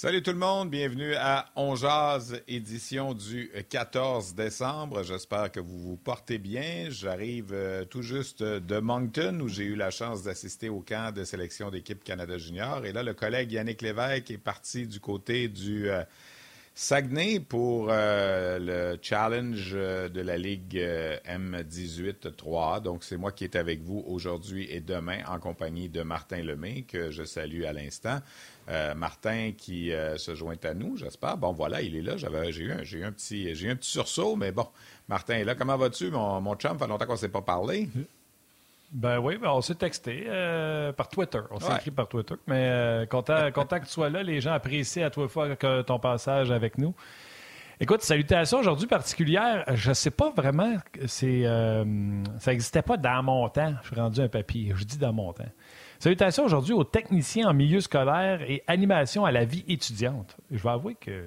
[0.00, 5.02] Salut tout le monde, bienvenue à On Jazz, édition du 14 décembre.
[5.02, 6.86] J'espère que vous vous portez bien.
[6.88, 11.24] J'arrive euh, tout juste de Moncton où j'ai eu la chance d'assister au camp de
[11.24, 12.86] sélection d'équipe Canada Junior.
[12.86, 16.04] Et là, le collègue Yannick Lévesque est parti du côté du euh,
[16.80, 22.78] Saguenay pour euh, le challenge de la Ligue M18 3.
[22.78, 26.82] Donc, c'est moi qui est avec vous aujourd'hui et demain en compagnie de Martin Lemay,
[26.82, 28.20] que je salue à l'instant.
[28.68, 31.36] Euh, Martin qui euh, se joint à nous, j'espère.
[31.36, 32.16] Bon, voilà, il est là.
[32.16, 34.68] J'avais, j'ai, eu un, petit, j'ai un petit sursaut, mais bon,
[35.08, 35.56] Martin est là.
[35.56, 36.78] Comment vas-tu, mon, mon chum?
[36.78, 37.88] Fait longtemps qu'on ne s'est pas parlé.
[38.90, 41.40] Ben oui, ben on s'est texté euh, par Twitter.
[41.50, 42.34] On s'est écrit par Twitter.
[42.46, 44.22] Mais content, content que tu sois là.
[44.22, 46.94] Les gens apprécient à toi fois que ton passage avec nous.
[47.80, 49.64] Écoute, salutations aujourd'hui particulière.
[49.74, 53.74] Je ne sais pas vraiment, c'est, ça n'existait pas dans mon temps.
[53.82, 54.72] Je suis rendu un papier.
[54.74, 55.44] Je dis dans mon temps.
[55.98, 60.36] Salutations aujourd'hui aux techniciens en milieu scolaire et animation à la vie étudiante.
[60.50, 61.24] Je vais avouer que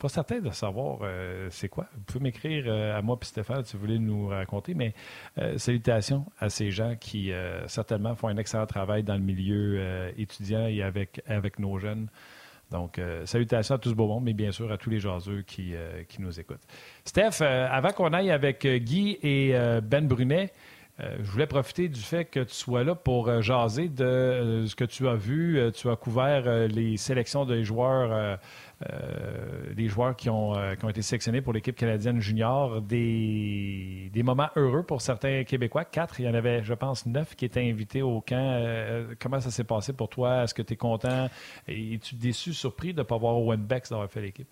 [0.00, 1.86] pas certain de savoir euh, c'est quoi.
[1.94, 4.94] Vous pouvez m'écrire euh, à moi et Stéphane si vous voulez nous raconter, mais
[5.38, 7.32] euh, salutations à ces gens qui
[7.66, 12.08] certainement font un excellent travail dans le milieu étudiant et avec, avec nos jeunes.
[12.70, 15.74] Donc, salutations à tout ce beau monde, mais bien sûr à tous les jaseux qui,
[16.08, 16.62] qui nous écoutent.
[17.04, 20.52] Steph, avant qu'on aille avec Guy et Ben Brunet,
[20.98, 25.08] je voulais profiter du fait que tu sois là pour jaser de ce que tu
[25.08, 25.60] as vu.
[25.74, 28.38] tu as couvert les sélections des joueurs,
[29.74, 32.80] des joueurs qui ont, qui ont été sélectionnés pour l'équipe canadienne junior.
[32.80, 35.84] Des, moments heureux pour certains Québécois.
[35.84, 39.06] Quatre, il y en avait, je pense, neuf qui étaient invités au camp.
[39.20, 40.44] comment ça s'est passé pour toi?
[40.44, 41.28] Est-ce que tu es content?
[41.68, 44.48] Es-tu déçu, surpris de ne pas voir Owen Bex d'avoir fait l'équipe?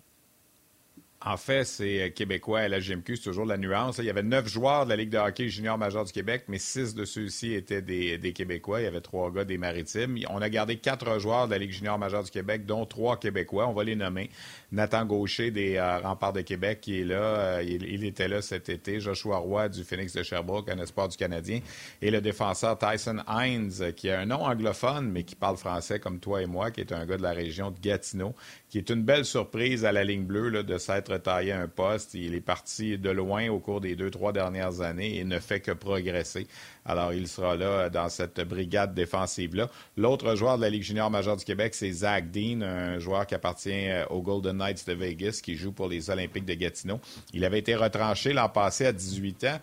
[1.25, 3.97] En fait, c'est euh, québécois à la GMQ, c'est toujours la nuance.
[3.97, 6.59] Il y avait neuf joueurs de la Ligue de hockey junior majeur du Québec, mais
[6.59, 8.79] six de ceux-ci étaient des, Québécois.
[8.79, 10.17] Il y avait trois gars des Maritimes.
[10.29, 13.67] On a gardé quatre joueurs de la Ligue junior majeure du Québec, dont trois Québécois.
[13.67, 14.29] On va les nommer.
[14.71, 17.15] Nathan Gaucher des euh, Remparts de Québec qui est là.
[17.15, 19.01] Euh, il, était là cet été.
[19.01, 21.59] Joshua Roy du Phoenix de Sherbrooke, un espoir du Canadien.
[22.01, 26.21] Et le défenseur Tyson Hines, qui a un nom anglophone, mais qui parle français comme
[26.21, 28.35] toi et moi, qui est un gars de la région de Gatineau,
[28.69, 32.13] qui est une belle surprise à la ligne bleue de s'être taillé un poste.
[32.13, 35.59] Il est parti de loin au cours des deux, trois dernières années et ne fait
[35.59, 36.47] que progresser.
[36.85, 39.69] Alors, il sera là dans cette brigade défensive-là.
[39.97, 43.35] L'autre joueur de la Ligue junior majeure du Québec, c'est Zach Dean, un joueur qui
[43.35, 46.99] appartient euh, aux Golden Knights de Vegas, qui joue pour les Olympiques de Gatineau.
[47.33, 49.59] Il avait été retranché l'an passé à 18 ans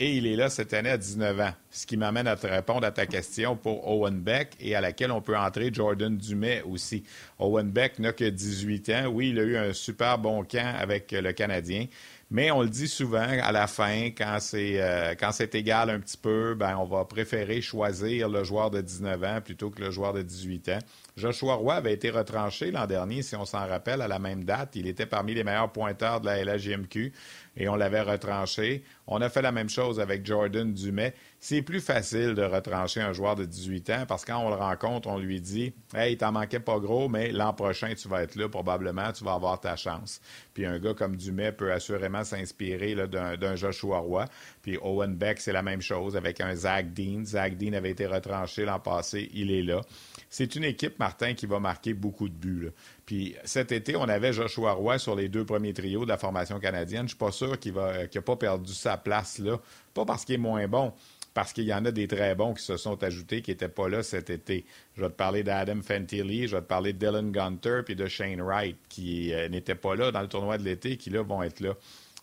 [0.00, 1.52] et il est là cette année à 19 ans.
[1.70, 5.10] Ce qui m'amène à te répondre à ta question pour Owen Beck et à laquelle
[5.10, 7.02] on peut entrer Jordan Dumais aussi.
[7.38, 9.06] Owen Beck n'a que 18 ans.
[9.06, 11.86] Oui, il a eu un super bon camp avec le Canadien.
[12.30, 15.98] Mais on le dit souvent, à la fin, quand c'est euh, quand c'est égal un
[15.98, 19.90] petit peu, ben on va préférer choisir le joueur de 19 ans plutôt que le
[19.90, 20.78] joueur de 18 ans.
[21.16, 24.76] Joshua Roy avait été retranché l'an dernier, si on s'en rappelle, à la même date.
[24.76, 27.12] Il était parmi les meilleurs pointeurs de la LHJMQ
[27.58, 28.84] et on l'avait retranché.
[29.08, 31.12] On a fait la même chose avec Jordan Dumais.
[31.40, 34.54] C'est plus facile de retrancher un joueur de 18 ans parce que quand on le
[34.54, 38.36] rencontre, on lui dit Hey, t'en manquait pas gros, mais l'an prochain, tu vas être
[38.36, 40.20] là, probablement, tu vas avoir ta chance.
[40.54, 44.24] Puis un gars comme Dumais peut assurément s'inspirer d'un Joshua Roy.
[44.62, 47.24] Puis Owen Beck, c'est la même chose avec un Zach Dean.
[47.24, 49.80] Zach Dean avait été retranché l'an passé, il est là.
[50.30, 52.70] C'est une équipe, Martin, qui va marquer beaucoup de buts.
[53.06, 56.60] Puis cet été, on avait Joshua Roy sur les deux premiers trios de la formation
[56.60, 57.00] canadienne.
[57.00, 59.58] Je ne suis pas sûr qu'il n'a euh, pas perdu sa place là.
[59.94, 60.92] Pas parce qu'il est moins bon,
[61.32, 63.88] parce qu'il y en a des très bons qui se sont ajoutés qui n'étaient pas
[63.88, 64.64] là cet été.
[64.96, 68.06] Je vais te parler d'Adam Fantilli, je vais te parler de Dylan Gunter puis de
[68.06, 71.42] Shane Wright qui euh, n'étaient pas là dans le tournoi de l'été, qui là vont
[71.42, 71.74] être là.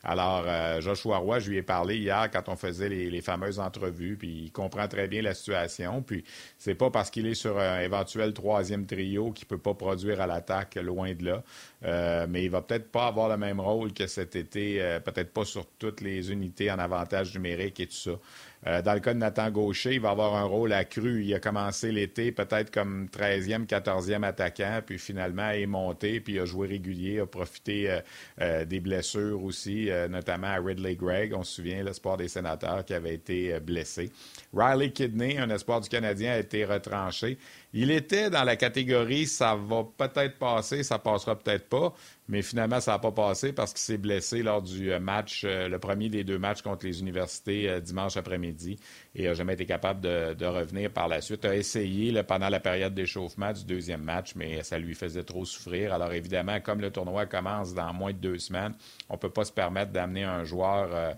[0.07, 4.17] Alors, euh, Joshua Roy, je lui ai parlé hier quand on faisait les, fameuses entrevues,
[4.17, 6.03] puis il comprend très bien la situation.
[6.03, 6.23] Puis,
[6.59, 10.27] c'est pas parce qu'il est sur un éventuel troisième trio qu'il peut pas produire à
[10.27, 11.43] l'attaque, loin de là.
[11.85, 15.31] Euh, mais il va peut-être pas avoir le même rôle que cet été, euh, peut-être
[15.31, 18.11] pas sur toutes les unités en avantage numérique et tout ça.
[18.67, 21.23] Euh, dans le cas de Nathan Gaucher, il va avoir un rôle accru.
[21.23, 26.39] Il a commencé l'été peut-être comme 13e, 14e attaquant, puis finalement il est monté, puis
[26.39, 27.99] a joué régulier, a profité euh,
[28.41, 32.93] euh, des blessures aussi, notamment à Ridley Gregg, on se souvient, l'espoir des sénateurs qui
[32.93, 34.11] avait été blessé.
[34.53, 37.37] Riley Kidney, un espoir du Canadien, a été retranché.
[37.77, 41.93] Il était dans la catégorie ça va peut-être passer, ça passera peut-être pas.
[42.27, 45.67] Mais finalement, ça n'a pas passé parce qu'il s'est blessé lors du euh, match, euh,
[45.67, 48.79] le premier des deux matchs contre les universités euh, dimanche après-midi
[49.13, 51.41] et n'a jamais été capable de, revenir par la suite.
[51.43, 55.45] Il a essayé pendant la période d'échauffement du deuxième match, mais ça lui faisait trop
[55.45, 55.93] souffrir.
[55.93, 58.73] Alors évidemment, comme le tournoi commence dans moins de deux semaines,
[59.09, 61.15] on ne peut pas se permettre d'amener un joueur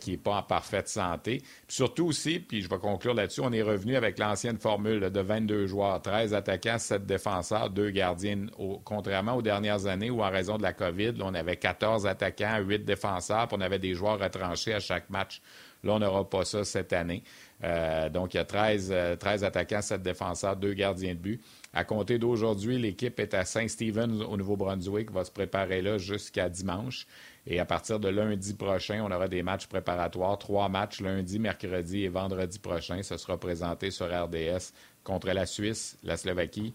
[0.00, 1.42] qui n'est pas en parfaite santé.
[1.68, 5.66] surtout aussi, puis je vais conclure là-dessus, on est revenu avec l'ancienne formule de 22
[5.66, 8.46] joueurs, 13 attaquants, 7 défenseurs, 2 gardiens,
[8.84, 13.48] contrairement aux dernières années où en de la COVID, on avait 14 attaquants, 8 défenseurs,
[13.48, 15.40] puis on avait des joueurs retranchés à chaque match.
[15.84, 17.22] Là, on n'aura pas ça cette année.
[17.64, 21.40] Euh, donc, il y a 13, 13 euh, attaquants, 7 défenseurs, 2 gardiens de but.
[21.72, 27.06] À compter d'aujourd'hui, l'équipe est à Saint-Stephen au Nouveau-Brunswick, va se préparer là jusqu'à dimanche.
[27.46, 32.04] Et à partir de lundi prochain, on aura des matchs préparatoires, trois matchs lundi, mercredi
[32.04, 33.02] et vendredi prochain.
[33.02, 34.72] Ce sera présenté sur RDS
[35.02, 36.74] contre la Suisse, la Slovaquie,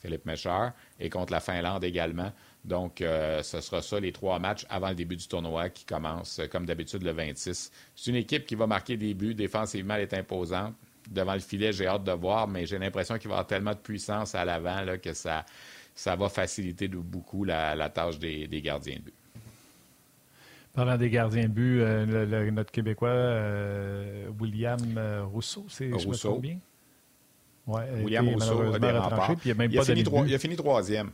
[0.00, 2.30] Philippe Méchard, et contre la Finlande également.
[2.64, 6.38] Donc, euh, ce sera ça les trois matchs avant le début du tournoi qui commence,
[6.38, 7.70] euh, comme d'habitude, le 26.
[7.94, 9.34] C'est une équipe qui va marquer des buts.
[9.34, 10.74] Défensivement, elle est imposante.
[11.10, 13.72] Devant le filet, j'ai hâte de voir, mais j'ai l'impression qu'il va y avoir tellement
[13.72, 15.44] de puissance à l'avant que ça,
[15.94, 19.14] ça va faciliter beaucoup la, tâche des, gardiens de but.
[20.72, 23.12] Parlant des gardiens de but, euh, notre Québécois,
[24.40, 24.80] William
[25.30, 26.38] Rousseau, c'est Rousseau.
[26.38, 26.58] bien?
[27.66, 31.10] William Rousseau a, il, a fini il a fini troisième.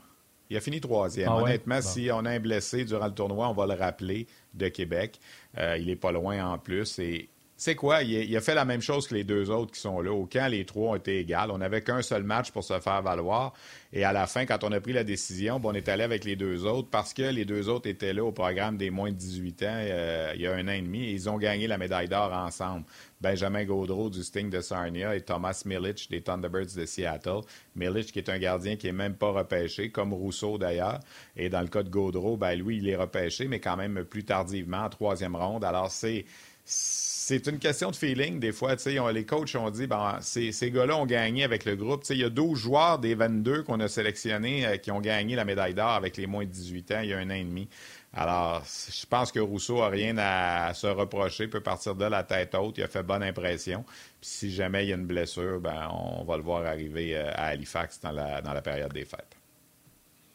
[0.50, 1.28] Il a fini troisième.
[1.30, 4.66] Ah Honnêtement, si on a un blessé durant le tournoi, on va le rappeler de
[4.68, 5.20] Québec.
[5.56, 6.98] Euh, il est pas loin en plus.
[6.98, 7.29] Et
[7.60, 8.02] c'est quoi?
[8.02, 10.10] Il, a fait la même chose que les deux autres qui sont là.
[10.10, 11.50] Au camp, les trois ont été égales.
[11.50, 13.52] On n'avait qu'un seul match pour se faire valoir.
[13.92, 16.36] Et à la fin, quand on a pris la décision, on est allé avec les
[16.36, 19.62] deux autres parce que les deux autres étaient là au programme des moins de 18
[19.64, 22.32] ans euh, il y a un an et demi ils ont gagné la médaille d'or
[22.32, 22.86] ensemble.
[23.20, 27.40] Benjamin Gaudreau du Sting de Sarnia et Thomas Milich des Thunderbirds de Seattle.
[27.76, 31.00] Milich qui est un gardien qui n'est même pas repêché, comme Rousseau d'ailleurs.
[31.36, 34.24] Et dans le cas de Gaudreau, ben lui, il est repêché, mais quand même plus
[34.24, 35.64] tardivement, en troisième ronde.
[35.64, 36.24] Alors c'est
[36.70, 38.40] c'est une question de feeling.
[38.40, 38.74] Des fois,
[39.12, 42.02] les coachs ont dit bon, ces, ces gars-là ont gagné avec le groupe.
[42.10, 45.44] il y a 12 joueurs des 22 qu'on a sélectionnés euh, qui ont gagné la
[45.44, 47.68] médaille d'or avec les moins de 18 ans il y a un an et demi.
[48.12, 52.56] Alors, je pense que Rousseau n'a rien à se reprocher, peut partir de la tête
[52.56, 53.84] haute, il a fait bonne impression.
[54.20, 57.30] Puis si jamais il y a une blessure, ben, on va le voir arriver euh,
[57.36, 59.36] à Halifax dans la, dans la période des fêtes.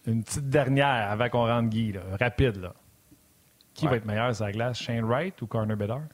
[0.07, 2.55] Une petite dernière avant qu'on rentre Guy, rapide.
[2.55, 2.73] Là.
[3.73, 6.07] Qui va être meilleur sur la glace, Shane Wright ou Corner Bedard?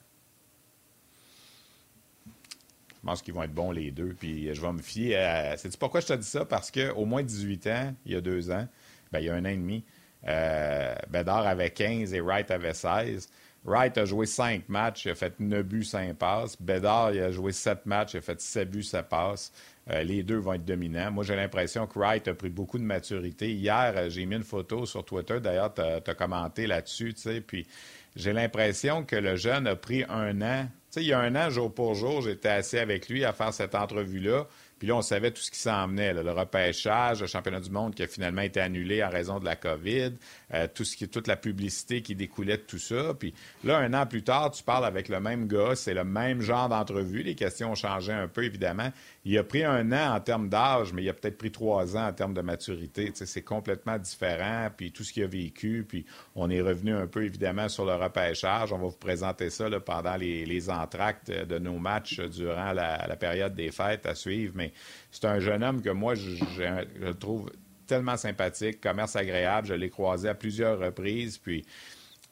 [3.02, 4.14] Je pense qu'ils vont être bons les deux.
[4.20, 5.58] Puis je vais me fier à.
[5.58, 6.46] Sais-tu pourquoi je te dis ça?
[6.46, 8.68] Parce qu'au moins 18 ans, il y a deux ans,
[9.12, 9.84] ben, il y a un an et demi,
[10.28, 13.30] euh, Bedard avait 15 et Wright avait 16.
[13.64, 16.60] Wright a joué 5 matchs, il a fait 9 buts, 5 passes.
[16.60, 19.52] Bedard, il a joué 7 matchs, il a fait 7 buts, 7 passes.
[19.90, 21.12] Euh, les deux vont être dominants.
[21.12, 23.52] Moi, j'ai l'impression que Wright a pris beaucoup de maturité.
[23.52, 25.40] Hier, euh, j'ai mis une photo sur Twitter.
[25.40, 27.14] D'ailleurs, tu as, commenté là-dessus.
[27.46, 27.68] Puis,
[28.16, 31.50] j'ai l'impression que le jeune a pris un an sais, il y a un an,
[31.50, 34.48] jour pour jour, j'étais assis avec lui à faire cette entrevue-là.
[34.82, 35.86] Puis là, on savait tout ce qui s'en.
[35.86, 39.56] Le repêchage, le championnat du monde qui a finalement été annulé en raison de la
[39.56, 40.14] COVID,
[40.56, 43.14] euh, tout ce qui, toute la publicité qui découlait de tout ça.
[43.14, 46.42] Puis là, un an plus tard, tu parles avec le même gars, c'est le même
[46.42, 47.22] genre d'entrevue.
[47.22, 48.92] Les questions ont changé un peu, évidemment.
[49.24, 52.08] Il a pris un an en termes d'âge, mais il a peut-être pris trois ans
[52.08, 53.12] en termes de maturité.
[53.14, 54.70] c'est complètement différent.
[54.76, 57.94] Puis tout ce qu'il a vécu, puis on est revenu un peu, évidemment, sur le
[57.94, 58.74] repêchage.
[58.74, 63.70] On va vous présenter ça pendant les, entractes de nos matchs durant la, période des
[63.72, 64.54] fêtes à suivre.
[64.56, 64.74] Mais
[65.12, 67.52] c'est un jeune homme que moi, je, je, trouve
[67.86, 69.68] tellement sympathique, commerce agréable.
[69.68, 71.38] Je l'ai croisé à plusieurs reprises.
[71.38, 71.64] Puis,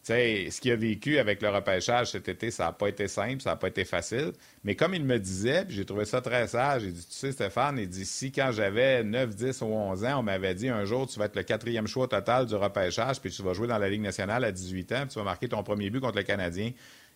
[0.09, 3.51] ce qu'il a vécu avec le repêchage cet été, ça n'a pas été simple, ça
[3.51, 4.33] n'a pas été facile.
[4.63, 7.31] Mais comme il me disait, puis j'ai trouvé ça très sage, il dit, tu sais,
[7.31, 10.85] Stéphane, il dit, si quand j'avais 9, 10 ou 11 ans, on m'avait dit un
[10.85, 13.78] jour, tu vas être le quatrième choix total du repêchage, puis tu vas jouer dans
[13.78, 16.23] la Ligue nationale à 18 ans, puis tu vas marquer ton premier but contre le
[16.23, 16.71] Canadien.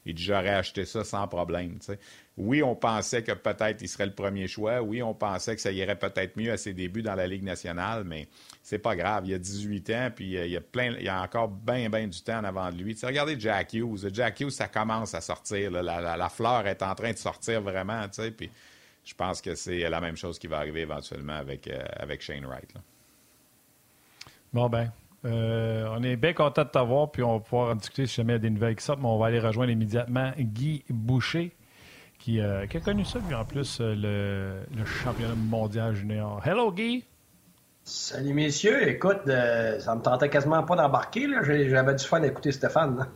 [0.06, 1.80] Il dit, j'aurais acheté ça sans problème.
[2.36, 4.82] Oui, on pensait que peut-être il serait le premier choix.
[4.82, 8.04] Oui, on pensait que ça irait peut-être mieux à ses débuts dans la Ligue nationale,
[8.04, 8.28] mais
[8.62, 9.26] c'est pas grave.
[9.28, 11.90] Il a 18 ans, puis euh, il y a plein, il y a encore bien,
[11.90, 12.98] bien du temps en avant de lui.
[13.02, 14.10] regardez Jack Hughes.
[14.12, 15.72] Jack Hughes, ça commence à sortir.
[15.72, 18.06] La, fleur est en train de sortir vraiment,
[18.36, 18.50] puis
[19.06, 22.46] je pense que c'est la même chose qui va arriver éventuellement avec, euh, avec Shane
[22.46, 22.74] Wright.
[24.52, 24.92] Bon, ben,
[25.26, 28.34] euh, on est bien content de t'avoir, puis on va pouvoir en discuter si jamais
[28.34, 31.56] il y a des nouvelles qui sortent, mais on va aller rejoindre immédiatement Guy Boucher,
[32.20, 36.42] qui, euh, a connu ça, lui, en plus, euh, le, championnat mondial junior.
[36.46, 37.06] Hello, Guy!
[37.86, 38.88] Salut, messieurs.
[38.88, 41.28] Écoute, ça me tentait quasiment pas d'embarquer.
[41.44, 43.08] J'avais du fun d'écouter Stéphane.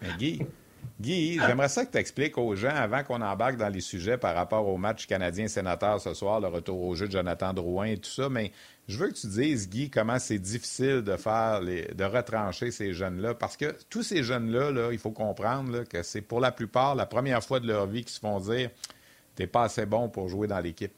[0.00, 0.46] mais Guy,
[1.00, 4.34] Guy, j'aimerais ça que tu expliques aux gens, avant qu'on embarque dans les sujets par
[4.34, 8.10] rapport au match canadien-sénateur ce soir, le retour au jeu de Jonathan Drouin et tout
[8.10, 8.52] ça, mais
[8.88, 13.34] je veux que tu dises, Guy, comment c'est difficile de faire, de retrancher ces jeunes-là,
[13.34, 17.06] parce que tous ces jeunes-là, là, il faut comprendre que c'est pour la plupart la
[17.06, 18.70] première fois de leur vie qu'ils se font dire
[19.34, 20.92] «t'es pas assez bon pour jouer dans l'équipe»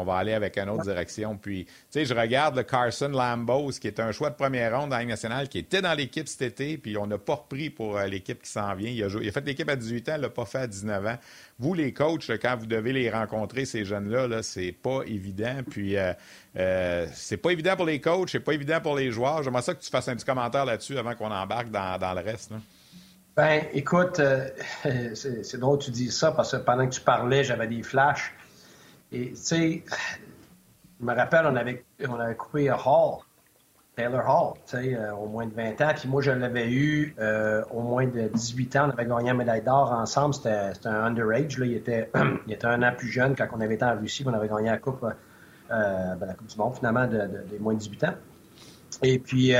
[0.00, 1.36] on va aller avec une autre direction.
[1.36, 4.90] Puis, tu sais, je regarde le Carson Lambos, qui est un choix de première ronde
[4.90, 7.98] dans la nationale, qui était dans l'équipe cet été, puis on n'a pas repris pour
[7.98, 8.90] euh, l'équipe qui s'en vient.
[8.90, 11.18] Il a, fait l'équipe à 18 ans, il l'a pas fait à 19 ans.
[11.58, 15.60] Vous, les coachs, quand vous devez les rencontrer, ces jeunes-là, -là, c'est pas évident.
[15.68, 16.12] Puis, euh,
[16.56, 19.42] euh, c'est pas évident pour les coachs, c'est pas évident pour les joueurs.
[19.42, 22.52] J'aimerais ça que tu fasses un petit commentaire là-dessus avant qu'on embarque dans, le reste.
[23.36, 24.20] Ben, écoute,
[25.14, 28.32] c'est drôle que tu dis ça parce que pendant que tu parlais, j'avais des flashs.
[29.12, 29.84] Et, tu sais,
[31.00, 33.18] je me rappelle, on avait, on avait coupé Hall,
[33.96, 35.92] Taylor Hall, tu sais, euh, au moins de 20 ans.
[35.96, 38.86] Puis moi, je l'avais eu euh, au moins de 18 ans.
[38.88, 40.34] On avait gagné la médaille d'or ensemble.
[40.34, 41.58] C'était un underage.
[41.58, 41.66] Là.
[41.66, 42.10] Il, était,
[42.46, 44.24] il était un an plus jeune quand on avait été en Russie.
[44.26, 47.74] On avait gagné la Coupe, euh, ben, la coupe du Monde, finalement, de, des moins
[47.74, 48.14] de 18 ans.
[49.02, 49.54] Et puis,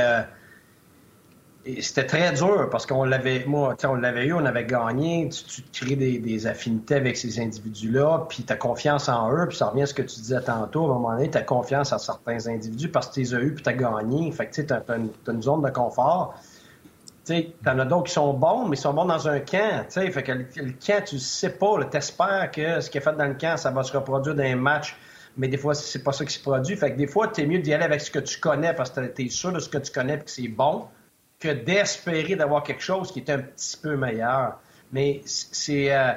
[1.81, 5.29] c'était très dur parce qu'on l'avait, moi, on l'avait eu, on avait gagné.
[5.29, 9.67] Tu, crées des, affinités avec ces individus-là, puis tu as confiance en eux, puis ça
[9.67, 10.83] revient à ce que tu disais tantôt.
[10.83, 13.39] À un moment donné, tu as confiance en certains individus parce que tu les as
[13.41, 14.31] eus, puis tu as gagné.
[14.31, 14.83] Fait que tu as,
[15.31, 16.35] une zone de confort.
[17.25, 19.85] Tu en as d'autres qui sont bons, mais ils sont bons dans un camp.
[19.89, 21.85] Fait que le, camp, tu sais pas.
[21.89, 24.43] Tu espères que ce qui est fait dans le camp, ça va se reproduire dans
[24.43, 24.95] un match
[25.37, 26.75] mais des fois, c'est pas ça qui se produit.
[26.75, 28.89] Fait que des fois, tu es mieux d'y aller avec ce que tu connais parce
[28.89, 30.87] que tu es sûr de ce que tu connais et que c'est bon
[31.41, 34.59] que d'espérer d'avoir quelque chose qui est un petit peu meilleur.
[34.93, 36.13] Mais c'est euh,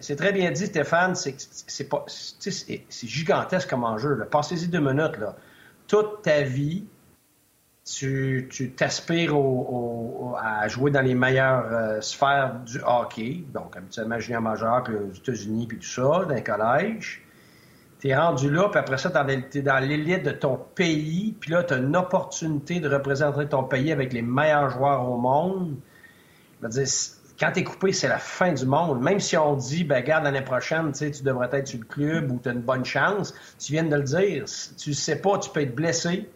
[0.00, 4.18] c'est très bien dit, Stéphane, c'est pas c'est gigantesque comme enjeu.
[4.30, 5.16] Passez-y deux minutes.
[5.18, 5.36] Là.
[5.86, 6.84] Toute ta vie,
[7.84, 9.34] tu t'aspires
[10.38, 15.12] à jouer dans les meilleures euh, sphères du hockey, donc habituellement junior majeur, puis aux
[15.12, 16.42] États-Unis, puis tout ça, dans les
[18.00, 21.34] collèges tu es rendu là, puis après ça, tu es dans l'élite de ton pays,
[21.40, 25.16] puis là, tu as une opportunité de représenter ton pays avec les meilleurs joueurs au
[25.16, 25.76] monde.
[26.60, 26.88] Je veux dire,
[27.38, 29.02] quand tu es coupé, c'est la fin du monde.
[29.02, 32.40] Même si on dit, ben, regarde, l'année prochaine, tu devrais être sur le club ou
[32.42, 34.44] tu as une bonne chance, tu viens de le dire.
[34.78, 36.28] Tu sais pas, tu peux être blessé.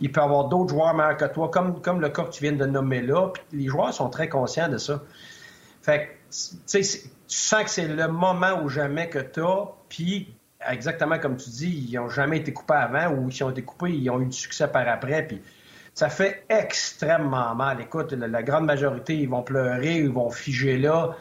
[0.00, 2.42] Il peut y avoir d'autres joueurs meilleurs que toi, comme, comme le cas que tu
[2.42, 3.28] viens de nommer là.
[3.28, 5.02] Puis les joueurs sont très conscients de ça.
[5.82, 6.34] Fait que,
[6.66, 6.84] tu
[7.26, 11.88] sens que c'est le moment ou jamais que tu as, puis exactement comme tu dis,
[11.90, 14.36] ils n'ont jamais été coupés avant ou s'ils ont été coupés, ils ont eu du
[14.36, 15.26] succès par après.
[15.26, 15.42] Puis
[15.94, 17.80] ça fait extrêmement mal.
[17.80, 21.16] Écoute, la, grande majorité, ils vont pleurer, ils vont figer là.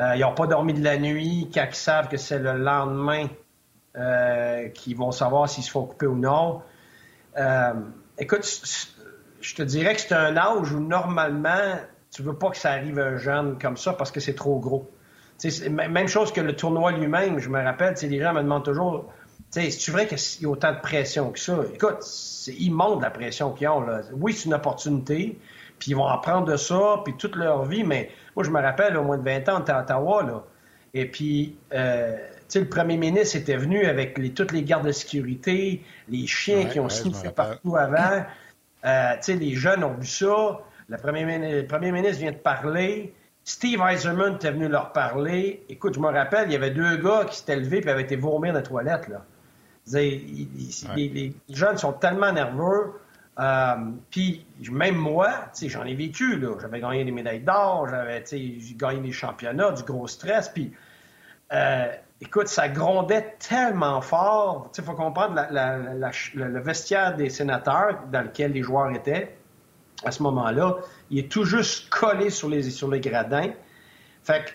[0.00, 3.26] Euh, ils n'ont pas dormi de la nuit quand ils savent que c'est le lendemain
[3.96, 6.62] euh, qu'ils vont savoir s'ils se font couper ou non.
[7.36, 7.74] Euh,
[8.18, 8.44] écoute,
[9.40, 11.78] je te dirais que c'est un âge où normalement,
[12.10, 14.58] tu veux pas que ça arrive à un jeune comme ça parce que c'est trop
[14.58, 14.90] gros
[15.68, 19.12] même chose que le tournoi lui-même, je me rappelle, les gens me demandent toujours
[19.50, 21.58] c'est vrai qu'il y a autant de pression que ça?
[21.72, 23.80] Écoute, c'est immonde la pression qu'ils ont.
[23.80, 24.02] Là.
[24.12, 25.38] Oui, c'est une opportunité,
[25.78, 28.96] puis ils vont apprendre de ça, puis toute leur vie, mais moi, je me rappelle,
[28.96, 30.44] au moins de 20 ans, on était à Ottawa, là,
[30.94, 32.16] et puis, euh,
[32.54, 36.80] le premier ministre était venu avec les, toutes les gardes de sécurité, les chiens qui
[36.80, 38.24] ont ouais, partout avant.
[38.84, 40.60] Euh, les jeunes ont vu ça.
[40.88, 43.12] Le premier, le premier ministre vient de parler.
[43.48, 45.64] Steve Eiserman était venu leur parler.
[45.70, 48.14] Écoute, je me rappelle, il y avait deux gars qui s'étaient levés et avaient été
[48.14, 49.08] vomir dans la toilette.
[49.08, 49.24] Là.
[49.90, 53.00] Les, jeunes sont tellement nerveux.
[53.38, 53.74] Euh,
[54.10, 55.30] puis même moi,
[55.62, 56.38] j'en ai vécu.
[56.60, 58.22] J'avais gagné des médailles d'or, j'avais
[58.76, 60.50] gagné des championnats, du gros stress.
[60.50, 60.74] Puis,
[61.50, 61.86] euh,
[62.20, 64.70] écoute, ça grondait tellement fort.
[64.76, 69.37] Il faut comprendre le vestiaire des sénateurs dans lequel les joueurs étaient
[70.04, 70.76] à ce moment-là.
[71.10, 73.50] Il est tout juste collé sur les, sur les gradins.
[74.22, 74.50] Fait que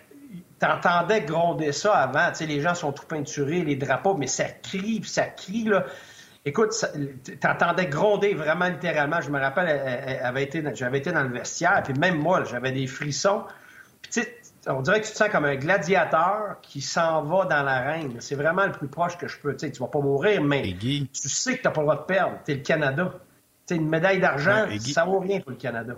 [0.59, 2.29] t'entendais gronder ça avant.
[2.29, 5.85] Tu sais, les gens sont tout peinturés, les drapeaux, mais ça crie, ça crie, là.
[6.45, 6.73] Écoute,
[7.39, 9.21] t'entendais gronder vraiment littéralement.
[9.21, 13.43] Je me rappelle, j'avais été, été dans le vestiaire, puis même moi, j'avais des frissons.
[14.01, 17.45] Puis tu sais, on dirait que tu te sens comme un gladiateur qui s'en va
[17.45, 18.17] dans l'arène.
[18.19, 19.53] C'est vraiment le plus proche que je peux.
[19.55, 22.01] Tu sais, tu vas pas mourir, mais tu sais que tu n'as pas le droit
[22.01, 22.37] de perdre.
[22.45, 23.13] Tu es le Canada.
[23.67, 25.95] Tu une médaille d'argent, ça vaut rien pour le Canada.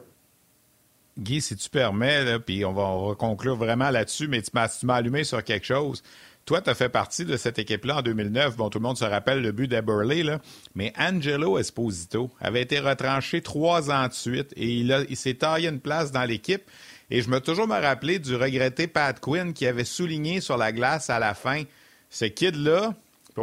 [1.18, 5.44] Guy, si tu permets, puis on va, conclure vraiment là-dessus, mais tu m'as allumé sur
[5.44, 6.04] quelque chose.
[6.46, 8.56] Toi, tu as fait partie de cette équipe-là en 2009.
[8.58, 10.40] Bon, tout le monde se rappelle le but d'Eberle, là.
[10.76, 15.70] Mais Angelo Esposito avait été retranché trois ans de suite et il, il s'est taillé
[15.70, 16.62] une place dans l'équipe.
[17.10, 20.72] Et je me toujours me rappeler du regretté Pat Quinn qui avait souligné sur la
[20.72, 21.64] glace à la fin
[22.10, 22.94] ce kid-là,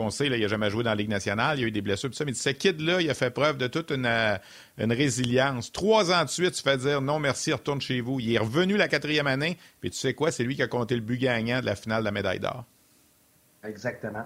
[0.01, 2.11] on sait, il n'a jamais joué dans la Ligue nationale, il a eu des blessures,
[2.11, 2.25] tout ça.
[2.25, 4.37] Mais ce kid-là, il a fait preuve de toute une, euh,
[4.79, 5.71] une, résilience.
[5.73, 8.21] Trois ans de suite, tu fais dire non, merci, retourne chez vous.
[8.21, 10.95] Il est revenu la quatrième année, puis tu sais quoi, c'est lui qui a compté
[10.95, 12.65] le but gagnant de la finale de la médaille d'or.
[13.65, 14.25] Exactement.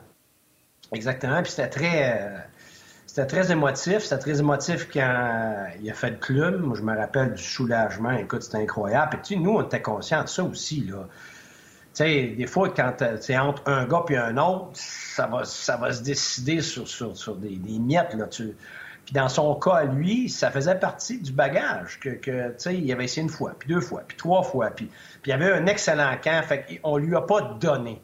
[0.93, 1.43] Exactement.
[1.43, 2.21] Puis c'était très.
[2.21, 2.39] Euh,
[3.25, 4.01] très émotif.
[4.01, 6.61] C'était très émotif quand il a fait le club.
[6.61, 8.13] Moi, je me rappelle du soulagement.
[8.13, 9.19] Écoute, c'était incroyable.
[9.25, 11.09] Puis, nous, on était conscients de ça aussi, là.
[11.97, 15.95] Sais, des fois, quand c'est entre un gars et un autre, ça va, ça va
[15.95, 18.27] se décider sur, sur, des, miettes, là.
[18.27, 23.23] Puis dans son cas, lui, ça faisait partie du bagage que, que il avait essayé
[23.23, 24.91] une fois, puis deux fois, puis trois fois, puis,
[25.23, 28.03] puis il avait un excellent camp, fait qu'on lui a pas donné.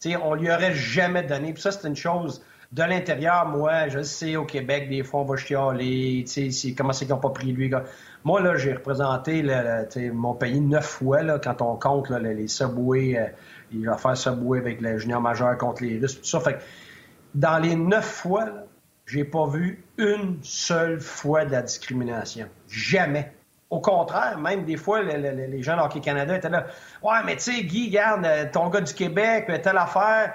[0.00, 1.52] Tu sais, on lui aurait jamais donné.
[1.52, 5.24] Puis ça, c'est une chose de l'intérieur, moi, je sais, au Québec, des fois, on
[5.24, 7.70] va chialer, tu sais, comment c'est qu'ils n'ont pas pris lui.
[8.26, 9.40] Moi, là, j'ai représenté
[10.12, 13.26] mon pays neuf fois, là, quand on compte les, les subways, euh,
[13.70, 16.40] il va subway avec le junior majeur contre les Russes, tout ça.
[16.40, 16.58] Fait
[17.36, 18.48] dans les neuf fois,
[19.06, 22.48] j'ai pas vu une seule fois de la discrimination.
[22.68, 23.32] Jamais.
[23.70, 26.66] Au contraire, même des fois, les, gens de Hockey Canada étaient là.
[27.04, 30.34] Ouais, mais tu sais, Guy, garde, euh, ton gars du Québec, telle affaire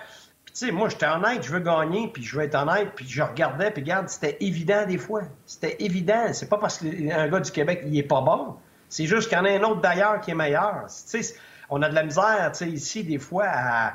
[0.53, 3.21] tu sais, moi, j'étais honnête, je veux gagner, puis je veux être honnête, puis je
[3.21, 5.21] regardais, puis regarde, c'était évident des fois.
[5.45, 6.33] C'était évident.
[6.33, 8.55] C'est pas parce qu'un gars du Québec, il est pas bon.
[8.89, 10.87] C'est juste qu'il y en a un autre d'ailleurs qui est meilleur.
[11.09, 11.23] Tu
[11.69, 13.93] on a de la misère, tu sais, ici, des fois, à...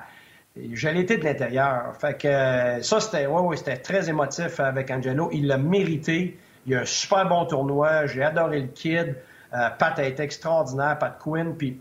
[0.57, 1.95] Je de l'intérieur.
[2.01, 5.29] Fait que ça, c'était ouais, ouais, c'était très émotif avec Angelo.
[5.31, 6.39] Il l'a mérité.
[6.67, 8.07] Il a un super bon tournoi.
[8.07, 9.17] J'ai adoré le kid.
[9.53, 11.55] Euh, Pat a été extraordinaire, Pat Quinn.
[11.55, 11.79] Puis,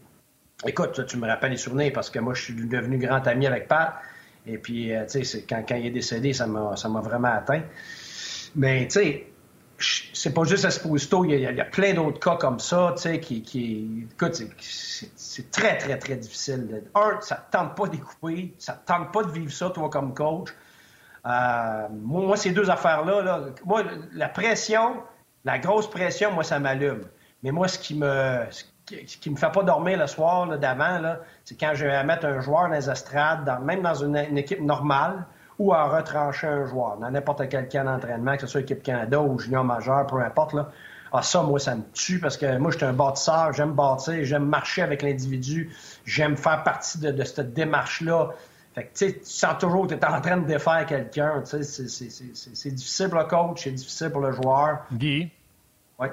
[0.68, 3.70] écoute, tu me rappelles les souvenirs parce que moi, je suis devenu grand ami avec
[3.70, 3.94] Pat.
[4.48, 7.64] Et puis, euh, tu sais, quand, quand il est décédé, ça m'a vraiment atteint.
[8.56, 9.28] Mais, tu sais,
[10.14, 12.94] c'est pas juste Esposito, il y a, il y a plein d'autres cas comme ça,
[12.96, 16.84] tu sais, qui, qui écoute, c'est très, très, très difficile.
[16.96, 20.14] Un, ça te tente pas d'écouper, ça te tente pas de vivre ça, toi, comme
[20.14, 20.50] coach.
[21.26, 23.84] Euh, moi, ces deux affaires-là, là, moi,
[24.14, 24.98] la pression,
[25.44, 27.02] la grosse pression, moi, ça m'allume.
[27.44, 28.46] Mais moi, ce qui me,
[28.86, 32.64] qui me fait pas dormir le soir d'avant, c'est quand je vais mettre un joueur
[32.64, 35.26] dans les estrades, même dans une, équipe normale,
[35.58, 39.22] ou à retrancher un joueur, dans n'importe quel camp d'entraînement, que ce soit équipe Canada
[39.22, 40.54] ou junior majeur, peu importe.
[40.54, 40.70] Là.
[41.14, 44.24] Ah, ça, moi, ça me tue parce que moi, je suis un bâtisseur, j'aime bâtir,
[44.26, 45.74] j'aime marcher avec l'individu,
[46.04, 48.32] j'aime faire partie de, cette démarche-là.
[48.74, 51.42] Fait que, tu sens toujours que tu es en train de défaire quelqu'un.
[51.46, 54.80] C'est difficile pour le coach, c'est difficile pour le joueur.
[54.92, 55.32] Guy?
[56.00, 56.08] Oui.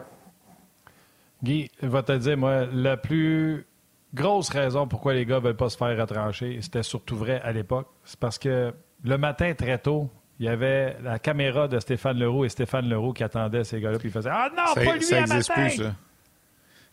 [1.43, 3.67] Guy, je vais te dire, moi, la plus
[4.15, 7.53] grosse raison pourquoi les gars ne veulent pas se faire retrancher, c'était surtout vrai à
[7.53, 8.73] l'époque, c'est parce que
[9.05, 13.13] le matin, très tôt, il y avait la caméra de Stéphane Leroux et Stéphane Leroux
[13.13, 15.95] qui attendait ces gars-là, puis il faisait Ah non, pas lui ça à Plus, ça.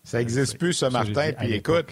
[0.04, 1.32] Ça n'existe plus, ce Martin.
[1.38, 1.88] Puis écoute,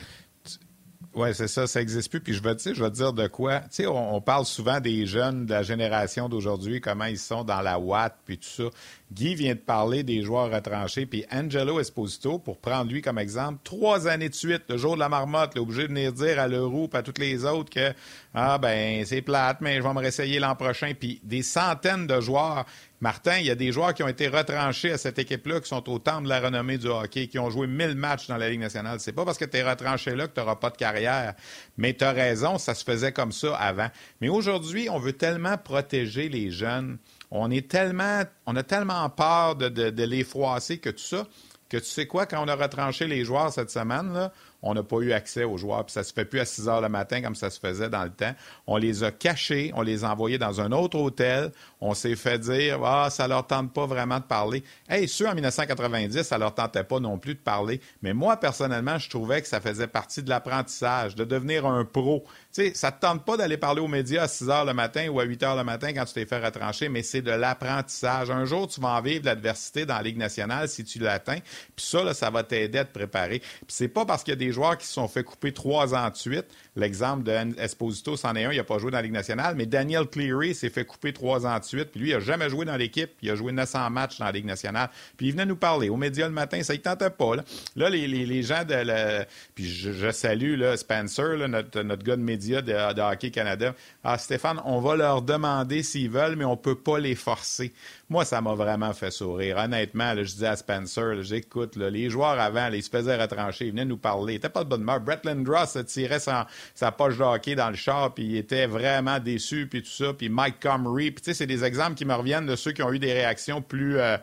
[1.17, 2.19] oui, c'est ça, ça n'existe plus.
[2.19, 3.61] Puis je vais, je vais te dire de quoi.
[3.61, 7.61] Tu sais, on, parle souvent des jeunes de la génération d'aujourd'hui, comment ils sont dans
[7.61, 8.63] la Watt, puis tout ça.
[9.11, 13.59] Guy vient de parler des joueurs retranchés, puis Angelo Esposito, pour prendre lui comme exemple,
[13.63, 16.39] trois années de suite, le jour de la marmotte, il est obligé de venir dire
[16.39, 17.93] à et à toutes les autres que
[18.33, 20.91] ah ben c'est plate, mais je vais me réessayer l'an prochain.
[20.97, 22.65] Puis des centaines de joueurs
[22.99, 25.87] Martin, il y a des joueurs qui ont été retranchés à cette équipe-là, qui sont
[25.87, 28.59] au temps de la renommée du hockey, qui ont joué 1000 matchs dans la Ligue
[28.59, 28.99] nationale.
[28.99, 31.35] C'est pas parce que tu es retranché là que tu n'auras pas de carrière.
[31.77, 33.89] Mais tu as raison, ça se faisait comme ça avant.
[34.19, 36.97] Mais aujourd'hui, on veut tellement protéger les jeunes.
[37.31, 41.27] On est tellement, on a tellement peur de, de les froisser que tout ça,
[41.69, 44.31] que tu sais quoi, quand on a retranché les joueurs cette semaine, là,
[44.63, 46.81] on n'a pas eu accès aux joueurs, puis ça se fait plus à 6 heures
[46.81, 48.33] le matin comme ça se faisait dans le temps.
[48.65, 52.39] On les a cachés, on les a envoyés dans un autre hôtel, on s'est fait
[52.39, 54.63] dire Ah, ça leur tente pas vraiment de parler.
[54.89, 57.81] Hey, ceux en 1990, ça leur tentait pas non plus de parler.
[58.01, 62.23] Mais moi, personnellement, je trouvais que ça faisait partie de l'apprentissage, de devenir un pro.
[62.57, 65.19] Sais, ça te tente pas d'aller parler aux médias à 6 heures le matin ou
[65.19, 68.31] à 8 heures le matin quand tu t'es fait retrancher, mais c'est de l'apprentissage.
[68.31, 71.37] Un jour, tu vas en vivre l'adversité dans la Ligue nationale si tu l'atteins.
[71.75, 73.41] Puis ça, là, ça va t'aider à te préparer.
[73.41, 75.93] Puis c'est pas parce qu'il y a des joueurs qui se sont fait couper trois
[75.93, 76.47] ans de suite.
[76.77, 79.65] L'exemple de Esposito, c'en est un, il n'a pas joué dans la Ligue nationale, mais
[79.65, 81.85] Daniel Cleary s'est fait couper trois ans de suite.
[81.85, 83.09] Puis lui, il n'a jamais joué dans l'équipe.
[83.23, 84.91] Il a joué 900 matchs dans la Ligue nationale.
[85.17, 86.61] Puis il venait nous parler aux médias le matin.
[86.61, 87.35] Ça ne tentait pas.
[87.75, 89.25] Là, les, gens de.
[89.55, 93.73] Puis je, salue là, Spencer, notre, notre gars de médias de, Hockey Canada.
[94.03, 97.73] Ah, Stéphane, on va leur demander s'ils veulent, mais on ne peut pas les forcer.
[98.09, 99.57] Moi, ça m'a vraiment fait sourire.
[99.57, 103.83] Honnêtement, je disais à Spencer, j'écoute, les joueurs avant, ils se faisaient retrancher, ils venaient
[103.83, 104.33] nous parler.
[104.33, 105.01] Ils n'étaient pas de bonne humeur.
[105.01, 109.19] Brett Lindros tirait sa, sa poche de hockey dans le char, puis il était vraiment
[109.19, 110.13] déçu, puis tout ça.
[110.13, 112.81] Puis Mike Comrie, puis tu sais, c'est des exemples qui me reviennent de ceux qui
[112.81, 113.99] ont eu des réactions plus...
[113.99, 114.17] Euh,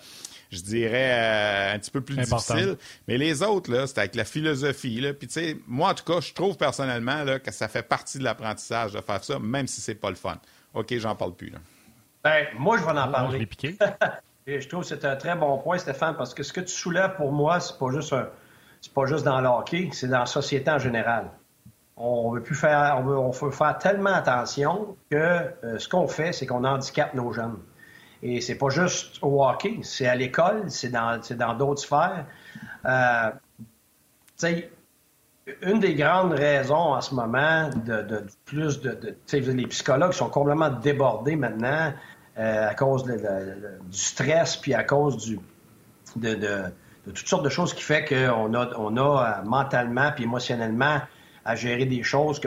[0.50, 2.76] je dirais, euh, un petit peu plus difficiles.
[3.08, 5.00] Mais les autres, là, c'était avec la philosophie.
[5.00, 5.12] Là.
[5.12, 8.18] Puis, tu sais, moi, en tout cas, je trouve personnellement là, que ça fait partie
[8.18, 10.38] de l'apprentissage de faire ça, même si c'est pas le fun.
[10.74, 11.50] OK, j'en parle plus.
[11.50, 11.58] Là.
[12.24, 13.40] Ben, moi, je vais en Ah, parler.
[13.40, 13.76] je piqué.
[14.46, 16.72] Et je trouve que c'est un très bon point, Stéphane, parce que ce que tu
[16.72, 18.28] soulèves pour moi, c'est pas juste un,
[18.80, 21.30] c'est pas juste dans le hockey, c'est dans la société en général.
[21.96, 26.08] On veut plus faire, on veut, on veut faire tellement attention que euh, ce qu'on
[26.08, 27.56] fait, c'est qu'on handicape nos jeunes.
[28.22, 32.26] Et c'est pas juste au hockey, c'est à l'école, c'est dans, c'est dans d'autres sphères.
[32.84, 33.64] Euh, tu
[34.36, 34.70] sais,
[35.62, 39.66] une des grandes raisons en ce moment de, de plus de, de tu sais, les
[39.68, 41.92] psychologues sont complètement débordés maintenant
[42.38, 45.38] euh, à cause de- de- de- du stress puis à cause du
[46.16, 46.62] de, de-
[47.06, 51.00] de toutes sortes de choses qui fait qu'on a on a euh, mentalement puis émotionnellement
[51.44, 52.40] à gérer des choses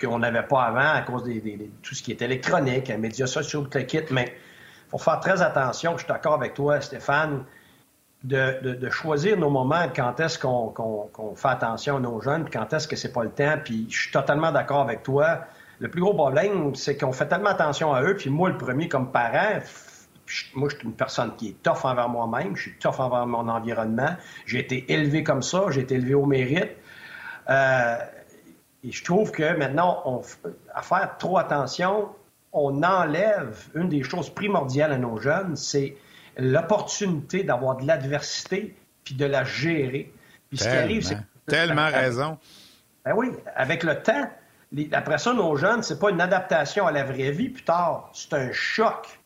[0.00, 3.62] qu'on n'avait pas avant à cause des- tout ce qui est électronique, les médias sociaux,
[3.62, 4.00] tout le kit.
[4.10, 4.34] Mais
[4.88, 5.92] faut faire très attention.
[5.92, 7.44] Je suis d'accord avec toi, Stéphane
[8.24, 12.52] de, de- de choisir nos moments, quand est-ce qu'on fait attention à nos jeunes, puis
[12.58, 13.56] quand est-ce que c'est pas le temps.
[13.64, 15.40] Puis je suis totalement d'accord avec toi.
[15.80, 18.88] Le plus gros problème, c'est qu'on fait tellement attention à eux, puis moi, le premier,
[18.88, 19.60] comme parent,
[20.54, 23.48] moi, je suis une personne qui est tough envers moi-même, je suis tough envers mon
[23.48, 24.14] environnement.
[24.46, 26.70] J'ai été élevé comme ça, j'ai été élevé au mérite.
[27.48, 27.96] Euh,
[28.84, 30.22] et je trouve que maintenant, on,
[30.74, 32.10] à faire trop attention,
[32.52, 35.96] on enlève une des choses primordiales à nos jeunes, c'est
[36.36, 40.12] l'opportunité d'avoir de l'adversité puis de la gérer.
[40.48, 42.38] Puis ce qui arrive, c'est Tellement raison.
[43.04, 44.30] Ben oui, avec le temps,
[44.72, 48.10] les- après ça, nos jeunes, c'est pas une adaptation à la vraie vie plus tard,
[48.12, 49.20] c'est un choc.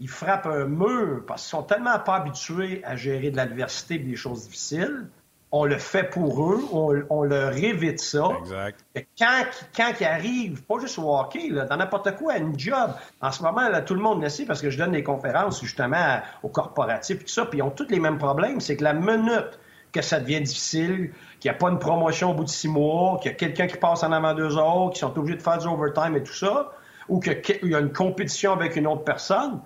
[0.00, 3.98] Ils frappent un mur parce qu'ils sont tellement pas habitués à gérer de l'adversité et
[3.98, 5.08] des choses difficiles.
[5.54, 8.24] On le fait pour eux, on, on leur évite ça.
[8.40, 8.86] Exact.
[9.18, 9.44] Quand,
[9.76, 13.30] quand ils arrivent, pas juste au hockey, là, dans n'importe quoi, à une job, en
[13.30, 16.20] ce moment, là, tout le monde le sait parce que je donne des conférences justement
[16.42, 18.60] aux corporatifs et tout ça, puis ils ont tous les mêmes problèmes.
[18.60, 19.58] C'est que la minute
[19.92, 23.18] que ça devient difficile, qu'il n'y a pas une promotion au bout de six mois,
[23.20, 25.58] qu'il y a quelqu'un qui passe en avant d'eux autres, qui sont obligés de faire
[25.58, 26.72] du overtime et tout ça,
[27.08, 29.60] ou qu'il y a une compétition avec une autre personne,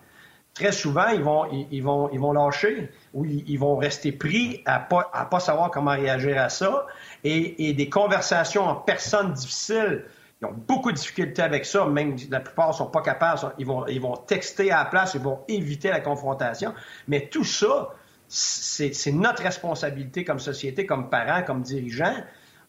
[0.56, 4.80] très souvent, ils vont, ils, vont, ils vont lâcher ou ils, vont rester pris à
[4.80, 6.86] pas, à pas savoir comment réagir à ça.
[7.24, 10.04] Et, et des conversations en personne difficiles,
[10.40, 13.40] ils ont beaucoup de difficultés avec ça, même la plupart sont pas capables.
[13.58, 16.74] Ils vont, ils vont texter à la place, ils vont éviter la confrontation.
[17.08, 17.90] Mais tout ça,
[18.28, 22.16] c'est notre responsabilité comme société, comme parents, comme dirigeants,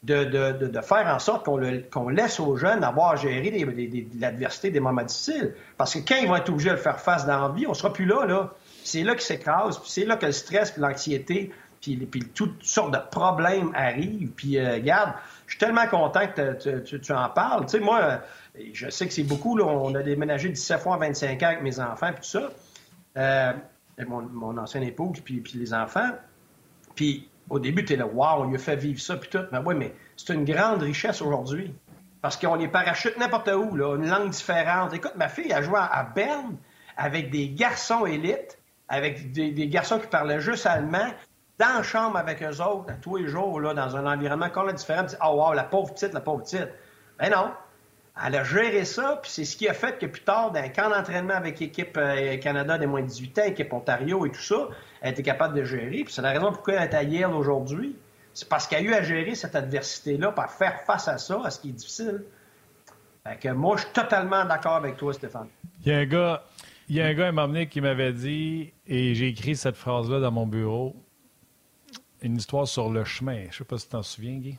[0.04, 3.66] de, de, de, faire en sorte qu'on laisse aux jeunes avoir à gérer
[4.20, 5.56] l'adversité, des moments difficiles.
[5.78, 7.92] Parce que quand ils vont être obligés de faire face dans la vie, on sera
[7.92, 8.54] plus là, là.
[8.84, 12.64] C'est là qu'ils s'écrasent, puis c'est là que le stress, puis l'anxiété, puis, puis toutes
[12.64, 14.30] sortes de problèmes arrivent.
[14.36, 15.14] Puis, euh, regarde,
[15.46, 17.66] je suis tellement content que te- tu, tu en parles.
[17.66, 18.22] Tu sais, moi,
[18.74, 19.66] je sais que c'est beaucoup, là.
[19.66, 22.50] On a déménagé 17 fois en 25 ans avec mes enfants, puis tout ça.
[23.18, 23.54] Euh,
[24.06, 26.12] mon, ancienne épouse, puis, les enfants.
[26.96, 29.46] Puis au début, tu es là, waouh, on lui a fait vivre ça, puis tout.
[29.52, 31.74] Mais oui, mais c'est une grande richesse aujourd'hui.
[32.22, 34.94] Parce qu'on les parachute n'importe où, là, une langue différente.
[34.94, 36.58] Écoute, ma fille a joué à Berne
[36.98, 41.12] avec des garçons élites, avec des, garçons qui parlaient juste allemand,
[41.60, 44.74] dans la chambre avec eux autres, à tous les jours, là, dans un environnement complètement
[44.74, 45.06] différent.
[45.06, 46.70] Puis, oh, wow, la pauvre petite, la pauvre petite.
[47.20, 47.52] Ben non.
[48.26, 50.70] Elle a géré ça, puis c'est ce qui a fait que plus tard, dans un
[50.70, 54.42] camp d'entraînement avec l'équipe euh, Canada des moins de 18 ans, équipe Ontario et tout
[54.42, 54.70] ça,
[55.02, 56.04] elle était capable de gérer.
[56.04, 57.96] Puis c'est la raison pourquoi elle est à Yale aujourd'hui.
[58.34, 61.52] C'est parce qu'elle a eu à gérer cette adversité-là, par faire face à ça, à
[61.52, 62.24] ce qui est difficile.
[63.24, 65.48] Fait que moi, je suis totalement d'accord avec toi, Stéphane.
[65.86, 66.44] Il y a un gars,
[66.88, 70.32] il y a un gars à qui m'avait dit, et j'ai écrit cette phrase-là dans
[70.32, 70.96] mon bureau,
[72.22, 73.46] une histoire sur le chemin.
[73.52, 74.58] Je sais pas si tu t'en souviens, Guy.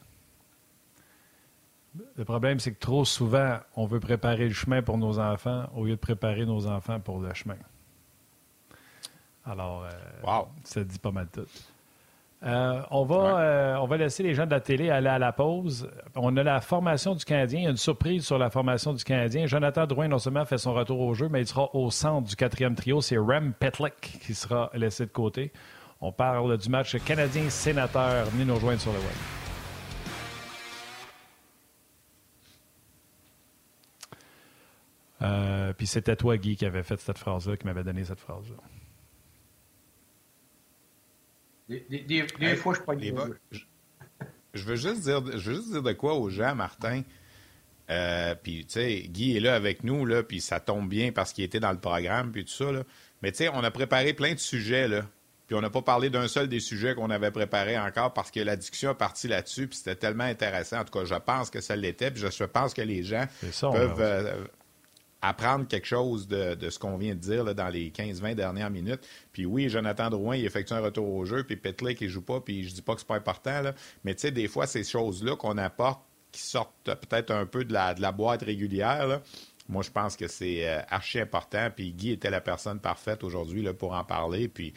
[2.16, 5.84] Le problème, c'est que trop souvent, on veut préparer le chemin pour nos enfants au
[5.84, 7.56] lieu de préparer nos enfants pour le chemin.
[9.46, 9.90] Alors, euh,
[10.26, 10.48] Wow.
[10.64, 11.46] ça dit pas mal tout.
[12.44, 15.32] Euh, on, va, euh, on va laisser les gens de la télé aller à la
[15.32, 15.90] pause.
[16.14, 17.60] On a la formation du Canadien.
[17.60, 19.46] Il y a une surprise sur la formation du Canadien.
[19.46, 22.36] Jonathan Drouin, non seulement fait son retour au jeu, mais il sera au centre du
[22.36, 23.00] quatrième trio.
[23.00, 25.52] C'est Rem Petlick qui sera laissé de côté.
[26.00, 28.26] On parle du match Canadien-Sénateur.
[28.26, 29.37] Venez nous rejoindre sur le web.
[35.22, 38.56] Euh, puis c'était toi, Guy, qui avait fait cette phrase-là, qui m'avait donné cette phrase-là.
[41.68, 43.14] Des, des- des- des Hey, fois, je pas les
[43.50, 43.58] je,
[44.54, 47.02] je veux juste dire, je veux juste dire de quoi aux gens, Martin.
[47.90, 51.32] Euh, puis, tu sais, Guy est là avec nous, là, puis ça tombe bien parce
[51.32, 52.84] qu'il était dans le programme, puis tout ça, là.
[53.22, 55.02] Mais, tu sais, on a préparé plein de sujets, là.
[55.46, 58.40] Puis on n'a pas parlé d'un seul des sujets qu'on avait préparés encore parce que
[58.40, 60.80] la discussion est partie là-dessus, puis c'était tellement intéressant.
[60.80, 63.70] En tout cas, je pense que ça l'était, puis je, pense que les gens ça,
[63.70, 64.44] peuvent euh,
[65.20, 69.00] apprendre quelque chose de, ce qu'on vient de dire dans les 15-20 dernières minutes.
[69.32, 72.40] Puis oui, Jonathan Drouin, il effectue un retour au jeu, puis Petlick, il joue pas,
[72.40, 74.84] puis je dis pas que c'est pas important, là, mais tu sais, des fois, ces
[74.84, 79.20] choses-là qu'on apporte, qui sortent peut-être un peu de la, boîte régulière,
[79.68, 81.68] moi, je pense que c'est euh, archi important.
[81.74, 84.48] Puis Guy était la personne parfaite aujourd'hui pour en parler.
[84.48, 84.72] Puis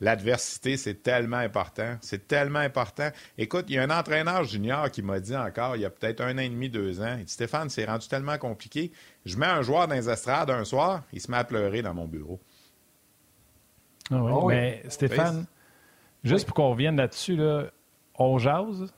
[0.00, 1.96] l'adversité, c'est tellement important.
[2.00, 3.10] C'est tellement important.
[3.38, 6.20] Écoute, il y a un entraîneur junior qui m'a dit encore, il y a peut-être
[6.20, 8.92] un an et demi, deux ans, il dit, Stéphane, c'est rendu tellement compliqué.
[9.24, 11.94] Je mets un joueur dans les estrades un soir, il se met à pleurer dans
[11.94, 12.40] mon bureau.
[14.10, 15.46] Ah oui, ah mais Stéphane,
[16.24, 17.66] juste pour qu'on revienne là-dessus, là,
[18.16, 18.92] on jase,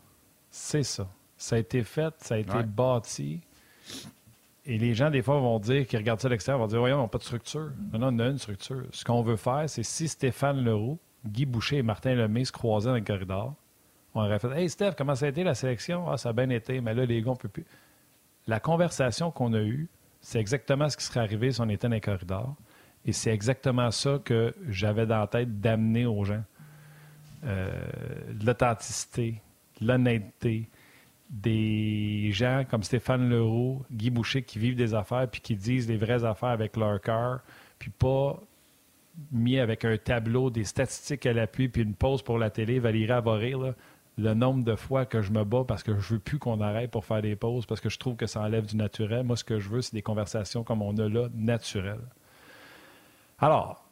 [0.50, 1.08] c'est ça.
[1.36, 3.40] Ça a été fait, ça a été bâti.
[4.64, 6.98] Et les gens, des fois, vont dire, qui regardent ça à l'extérieur, vont dire Voyons,
[6.98, 7.70] on n'a pas de structure.
[7.92, 8.84] Non, non, on a une structure.
[8.92, 12.88] Ce qu'on veut faire, c'est si Stéphane Leroux, Guy Boucher et Martin Lemay se croisaient
[12.88, 13.54] dans le corridor,
[14.14, 16.08] on aurait fait Hey Steph, comment ça a été la sélection?
[16.10, 17.64] Ah, ça a bien été, mais là, les gars, on peut plus.
[18.46, 19.88] La conversation qu'on a eue,
[20.20, 22.54] c'est exactement ce qui serait arrivé si on était dans les corridors.
[23.04, 26.44] Et c'est exactement ça que j'avais dans la tête d'amener aux gens.
[27.44, 27.70] Euh,
[28.44, 29.40] l'authenticité,
[29.80, 30.68] l'honnêteté,
[31.28, 35.96] des gens comme Stéphane Leroux, Guy Boucher qui vivent des affaires puis qui disent les
[35.96, 37.40] vraies affaires avec leur cœur,
[37.78, 38.40] puis pas
[39.30, 42.78] mis avec un tableau, des statistiques à l'appui, puis une pause pour la télé.
[42.78, 43.74] Valérie va rire,
[44.18, 46.90] le nombre de fois que je me bats parce que je veux plus qu'on arrête
[46.90, 49.24] pour faire des pauses, parce que je trouve que ça enlève du naturel.
[49.24, 52.04] Moi, ce que je veux, c'est des conversations comme on a là, naturelles.
[53.38, 53.84] Alors,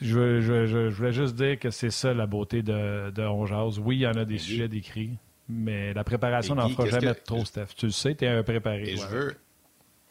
[0.00, 3.44] je, je, voulais juste dire que c'est ça la beauté de, de On
[3.80, 5.18] Oui, il y en a des sujets décrits.
[5.48, 7.68] Mais la préparation n'en fera jamais trop, Steph?
[7.76, 8.90] Tu le sais, tu es un préparé.
[8.90, 9.34] Et je veux.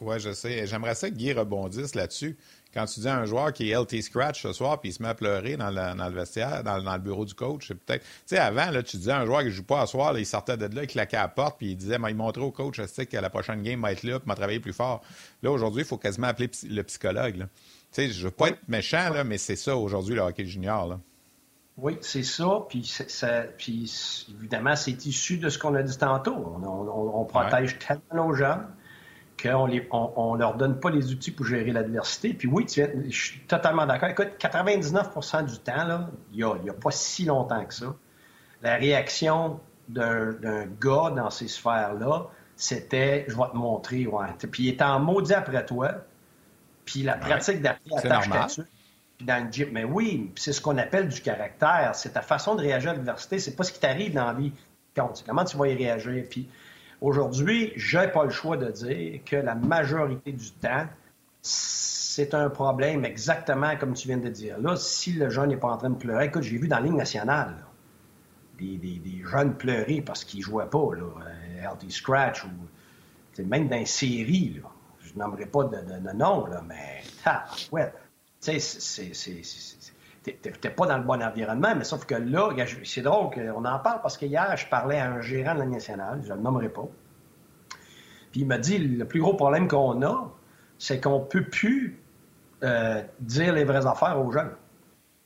[0.00, 0.66] Oui, je sais.
[0.66, 2.36] J'aimerais ça que Guy rebondisse là-dessus.
[2.72, 5.02] Quand tu dis à un joueur qui est LT Scratch ce soir, puis il se
[5.02, 8.02] met à pleurer dans le, vestiaire, dans, le bureau du coach, c'est peut-être.
[8.02, 10.16] Tu sais, avant, là, tu disais à un joueur qui ne joue pas à soir,
[10.18, 12.50] il sortait de là, il claquait à la porte, puis il disait, il montrait au
[12.50, 15.02] coach que la prochaine game va être là, puis m'a travaillé plus fort.
[15.42, 17.36] Là, aujourd'hui, il faut quasiment appeler le psychologue.
[17.38, 17.46] Tu
[17.90, 20.88] sais, je veux pas être méchant, là, mais c'est ça aujourd'hui, le hockey junior.
[20.88, 21.00] Là.
[21.80, 22.64] Oui, c'est ça.
[22.68, 26.34] Puis, ça, puis évidemment, c'est issu de ce qu'on a dit tantôt.
[26.34, 28.66] On, protège tellement nos jeunes
[29.40, 32.34] qu'on ne on, leur donne pas les outils pour gérer l'adversité.
[32.34, 34.08] Puis oui, tu, je suis totalement d'accord.
[34.08, 37.94] Écoute, 99% du temps, là, il n'y a, a, pas si longtemps que ça,
[38.62, 44.26] la réaction d'un gars dans ces sphères-là, c'était «je vais te montrer ouais.».
[44.50, 45.92] Puis il est en maudit après toi,
[46.84, 48.60] puis la pratique d'après attache
[49.20, 49.70] dans le gym.
[49.72, 51.92] Mais oui, c'est ce qu'on appelle du caractère.
[51.94, 53.38] C'est ta façon de réagir à l'adversité.
[53.38, 55.16] C'est pas ce qui t'arrive dans la vie qui compte.
[55.16, 56.24] C'est comment tu vas y réagir.
[56.28, 56.48] Puis
[57.00, 60.86] aujourd'hui, j'ai pas le choix de dire que la majorité du temps,
[61.42, 64.58] c'est un problème exactement comme tu viens de dire.
[64.58, 66.90] Là, si le jeune n'est pas en train de pleurer, écoute, j'ai vu dans la
[66.90, 67.54] nationale
[68.58, 74.60] des, jeunes pleurer parce qu'ils jouaient pas, là, LT Scratch ou même dans les séries.
[74.60, 74.68] Là.
[75.00, 77.02] Je n'aimerais pas de, nom, là, mais
[77.70, 77.92] ouais
[78.40, 79.12] tu sais,
[80.22, 82.50] t'es pas dans le bon environnement, mais sauf que là,
[82.84, 85.66] c'est drôle qu'on en parle parce que hier, je parlais à un gérant de la
[85.66, 86.88] nationale, je ne le nommerai pas.
[88.30, 90.30] Puis il m'a dit le plus gros problème qu'on a,
[90.78, 91.98] c'est qu'on ne peut plus
[92.62, 94.52] euh, dire les vraies affaires aux jeunes.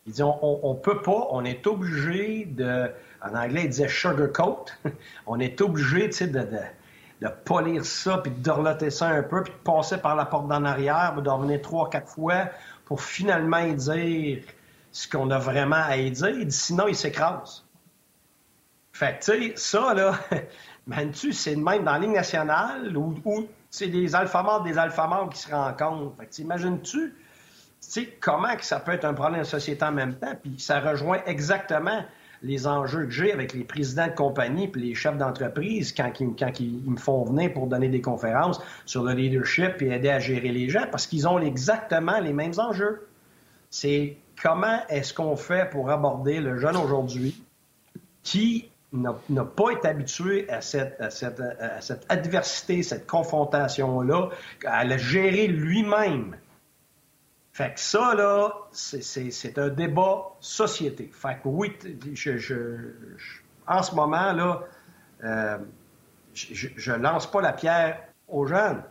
[0.06, 2.90] Il dit on, ne peut pas, on est obligé de.
[3.24, 4.64] En anglais, il disait sugarcoat.
[5.26, 6.40] on est obligé, de,
[7.20, 10.48] de, polir ça, puis de dorloter ça un peu, puis de passer par la porte
[10.48, 12.48] d'en arrière, puis de revenir trois, quatre fois
[12.92, 14.42] pour finalement dire
[14.90, 16.46] ce qu'on a vraiment à dire.
[16.50, 17.64] sinon, il s'écrase.
[18.92, 20.18] Fait que, tu sais, ça, là,
[21.14, 25.50] tu c'est le même dans la nationale où, c'est des alphamores des alphamores qui se
[25.50, 26.14] rencontrent.
[26.18, 27.14] Fait que, imagines-tu, tu
[27.80, 30.78] sais, comment que ça peut être un problème de société en même temps, puis ça
[30.80, 32.04] rejoint exactement
[32.42, 36.12] les enjeux que j'ai avec les présidents de compagnie puis les chefs d'entreprise quand,
[36.60, 40.50] ils, me font venir pour donner des conférences sur le leadership et aider à gérer
[40.50, 43.06] les gens parce qu'ils ont exactement les mêmes enjeux.
[43.70, 47.42] C'est comment est-ce qu'on fait pour aborder le jeune aujourd'hui
[48.22, 54.28] qui n'a pas été habitué à cette, à cette, à cette adversité, cette confrontation-là,
[54.66, 56.36] à le gérer lui-même
[57.52, 61.10] fait que ça, là, c'est un débat société.
[61.12, 61.76] Fait que oui,
[62.14, 62.92] je,
[63.66, 64.62] en ce moment, là,
[65.22, 65.58] euh,
[66.32, 68.82] je, ne lance pas la pierre aux jeunes.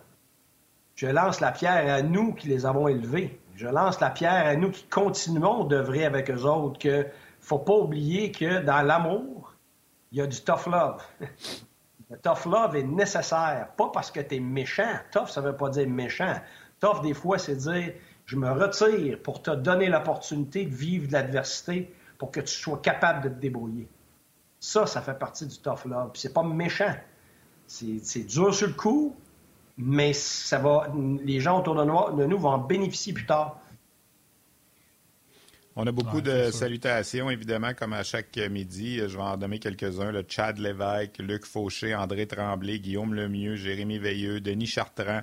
[0.96, 3.40] Je lance la pierre à nous qui les avons élevés.
[3.56, 7.08] Je lance la pierre à nous qui continuons d'œuvrer avec eux autres, que
[7.40, 9.56] faut pas oublier que dans l'amour,
[10.12, 11.02] il y a du tough love.
[12.12, 15.00] Le tough love est nécessaire, pas parce que tu es méchant.
[15.12, 16.36] Tough, ça veut pas dire méchant.
[16.80, 17.94] Tough, des fois, c'est dire
[18.32, 22.78] je me retire pour te donner l'opportunité de vivre de l'adversité pour que tu sois
[22.78, 23.90] capable de te débrouiller.
[24.58, 26.12] Ça, ça fait partie du tough love.
[26.14, 26.96] Puis c'est pas méchant.
[27.68, 29.14] C'est dur sur le coup,
[29.78, 30.88] mais ça va,
[31.26, 33.60] les gens autour de nous, de nous vont en bénéficier plus tard.
[35.76, 39.00] On a beaucoup de salutations, évidemment, comme à chaque midi.
[39.00, 40.12] Je vais en donner quelques-uns.
[40.12, 45.22] Le Chad Lévesque, Luc Fauché, André Tremblay, Guillaume Lemieux, Jérémy Veilleux, Denis Chartrand,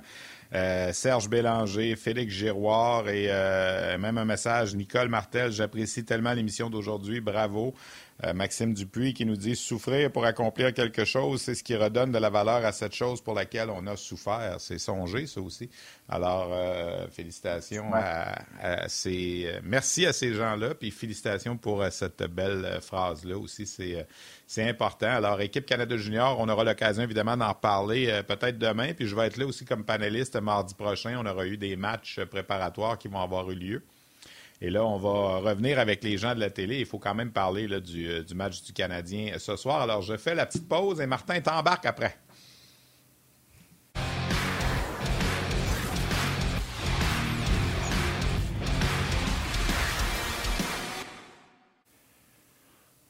[0.53, 5.51] euh, Serge Bélanger, Félix Giroir et euh, même un message, Nicole Martel.
[5.51, 7.21] J'apprécie tellement l'émission d'aujourd'hui.
[7.21, 7.73] Bravo.
[8.25, 12.11] Euh, Maxime Dupuis qui nous dit souffrir pour accomplir quelque chose, c'est ce qui redonne
[12.11, 14.57] de la valeur à cette chose pour laquelle on a souffert.
[14.59, 15.69] C'est songer, ça aussi.
[16.09, 19.45] Alors, euh, félicitations à, ces.
[19.45, 23.65] Euh, merci à ces gens-là, puis félicitations pour cette belle phrase-là aussi.
[23.65, 24.05] C'est,
[24.45, 25.07] c'est important.
[25.07, 29.27] Alors, équipe Canada Junior, on aura l'occasion évidemment d'en parler peut-être demain, puis je vais
[29.27, 31.17] être là aussi comme panéliste mardi prochain.
[31.17, 33.83] On aura eu des matchs préparatoires qui vont avoir eu lieu.
[34.61, 36.79] Et là, on va revenir avec les gens de la télé.
[36.79, 37.79] Il faut quand même parler euh,
[38.23, 39.81] du, match du Canadien ce soir.
[39.81, 42.17] Alors, je fais la petite pause et Martin t'embarque après.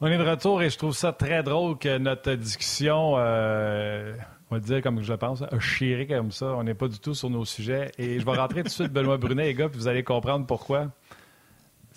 [0.02, 4.16] On est de retour et je trouve ça très drôle que notre discussion, euh,
[4.50, 6.54] on va dire comme je pense, a chiré comme ça.
[6.56, 7.92] On n'est pas du tout sur nos sujets.
[7.98, 10.46] Et je vais rentrer tout de suite Benoît Brunet, les gars, puis vous allez comprendre
[10.46, 10.90] pourquoi.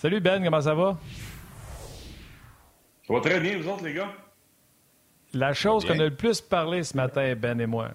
[0.02, 0.98] Salut Ben, comment ça va?
[3.06, 4.10] Ça va très bien, vous autres, les gars?
[5.32, 7.92] La chose qu'on a le plus parlé ce matin, Ben et moi.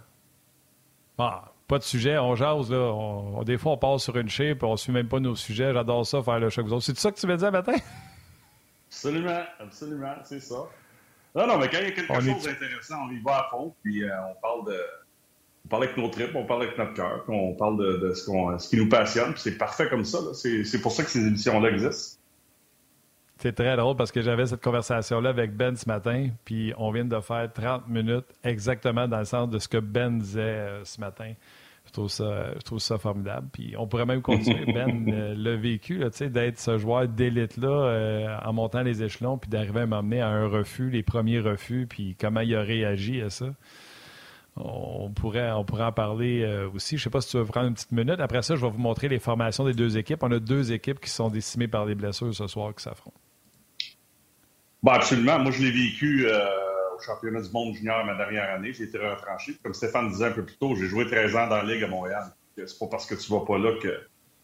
[1.18, 3.44] Ah, pas de sujet, on jase, là.
[3.44, 5.74] des fois, on passe sur une shape, on ne suit même pas nos sujets.
[5.74, 6.68] J'adore ça, faire le choc.
[6.80, 7.76] C'est ça que tu veux dire matin?
[8.88, 10.64] Absolument, absolument, c'est ça.
[11.36, 13.76] Non, non, mais quand il y a quelque chose d'intéressant, on y va à fond,
[13.84, 14.82] puis euh, on parle de
[15.68, 18.70] on parle avec nos tripes, on parle avec notre cœur, on parle de, ce, ce,
[18.70, 19.34] qui nous passionne.
[19.36, 20.20] C'est parfait comme ça.
[20.34, 22.22] C'est pour ça que ces émissions-là existent.
[23.40, 27.04] C'est très drôle parce que j'avais cette conversation-là avec Ben ce matin, puis on vient
[27.04, 31.02] de faire 30 minutes exactement dans le sens de ce que Ben disait euh, ce
[31.02, 31.34] matin.
[31.86, 33.48] Je trouve ça, je trouve ça formidable.
[33.52, 34.66] Puis on pourrait même continuer.
[34.74, 39.82] Ben euh, le vécu, d'être ce joueur d'élite-là euh, en montant les échelons, puis d'arriver
[39.82, 43.48] à m'emmener à un refus, les premiers refus, puis comment il a réagi à ça
[44.60, 46.98] on pourrait, en parler euh, aussi.
[46.98, 48.20] Je ne sais pas si tu veux prendre une petite minute.
[48.20, 50.24] Après ça, je vais vous montrer les formations des deux équipes.
[50.24, 53.20] On a deux équipes qui sont décimées par des blessures ce soir qui s'affrontent.
[54.84, 55.40] Bon, absolument.
[55.40, 56.40] Moi, je l'ai vécu euh,
[56.96, 58.74] au championnat du monde junior ma dernière année.
[58.74, 59.58] J'ai été retranché.
[59.64, 61.88] Comme Stéphane disait un peu plus tôt, j'ai joué 13 ans dans la Ligue à
[61.88, 62.34] Montréal.
[62.56, 63.88] C'est pas parce que tu vas pas là que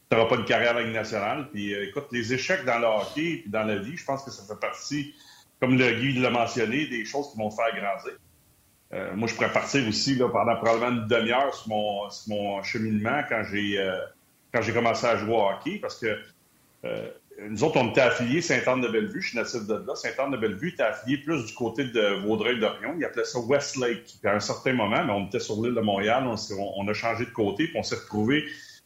[0.09, 1.49] tu n'auras pas de carrière avec nationale.
[1.51, 4.31] Puis euh, écoute, les échecs dans le hockey et dans la vie, je pense que
[4.31, 5.15] ça fait partie,
[5.59, 8.13] comme le Guy l'a mentionné, des choses qui vont faire grandir.
[8.93, 11.69] Euh, moi, je pourrais partir aussi là, pendant probablement une demi-heure sur
[12.27, 13.97] mon, cheminement quand j'ai euh,
[14.53, 16.15] quand j'ai commencé à jouer au hockey, parce que
[16.85, 17.07] euh,
[17.49, 19.19] nous autres, on était affiliés Saint-Anne-de-Bellevue.
[19.19, 19.95] Je suis natif de là.
[19.95, 22.95] Saint-Anne-de-Bellevue était affilié plus du côté de Vaudreuil-Dorion.
[22.99, 24.03] Ils appelaient ça Westlake.
[24.21, 27.25] Puis à un certain moment, mais on était sur l'île de Montréal, on, a changé
[27.25, 28.45] de côté, puis on s'est retrouvé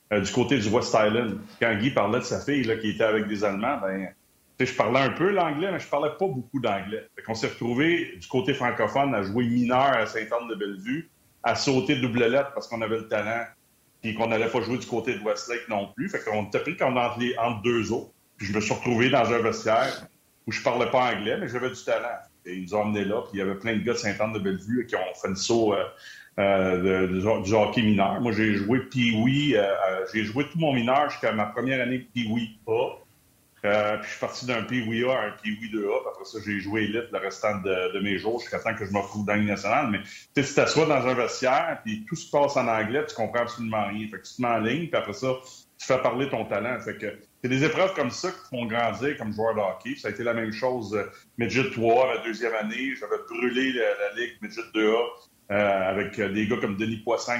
[0.10, 1.38] du côté du West Island.
[1.60, 4.08] Quand Guy parlait de sa fille là, qui était avec des Allemands, ben
[4.65, 7.08] je parlais un peu l'anglais, mais je parlais pas beaucoup d'anglais.
[7.28, 11.10] On s'est retrouvé du côté francophone à jouer mineur à Sainte-Anne-de-Bellevue,
[11.43, 13.46] à sauter double lettre parce qu'on avait le talent,
[14.02, 16.10] puis qu'on n'allait pas jouer du côté de Westlake non plus.
[16.10, 18.12] Fait qu'on était pris comme entre, entre deux autres.
[18.38, 20.08] Puis je me suis retrouvé dans un vestiaire
[20.48, 22.08] où je parlais pas anglais, mais j'avais du talent.
[22.46, 24.86] Et ils nous ont emmenés là, puis il y avait plein de gars de Sainte-Anne-de-Bellevue
[24.88, 25.84] qui ont fait le saut euh,
[26.39, 28.22] euh, du hockey mineur.
[28.22, 29.65] Moi, j'ai joué Pee-Wee, euh,
[30.13, 33.07] j'ai joué tout mon mineur jusqu'à ma première année Pee-Wee A.
[33.65, 36.02] Euh, puis je suis parti d'un Pee-Wee A à un Pee-Wee 2A.
[36.02, 38.91] Puis après ça, j'ai joué élite le restant de, mes jours jusqu'à temps que je
[38.91, 39.89] me retrouve dans l'Union nationale.
[39.89, 43.15] Mais tu sais, si t'assois dans un vestiaire, puis tout se passe en anglais, tu
[43.15, 44.08] comprends absolument rien.
[44.08, 45.34] Fait que tu te mets en ligne, puis après ça,
[45.80, 46.80] tu fais parler ton talent.
[46.80, 47.08] Fait que
[47.41, 49.96] c'est des épreuves comme ça qui font grandir comme joueur de hockey.
[49.96, 51.06] ça a été la même chose euh,
[51.38, 52.93] Midget 3, la deuxième année.
[53.00, 54.96] J'avais brûlé la, Ligue Midget 2A
[55.52, 57.34] euh, avec des gars comme Denis Poisson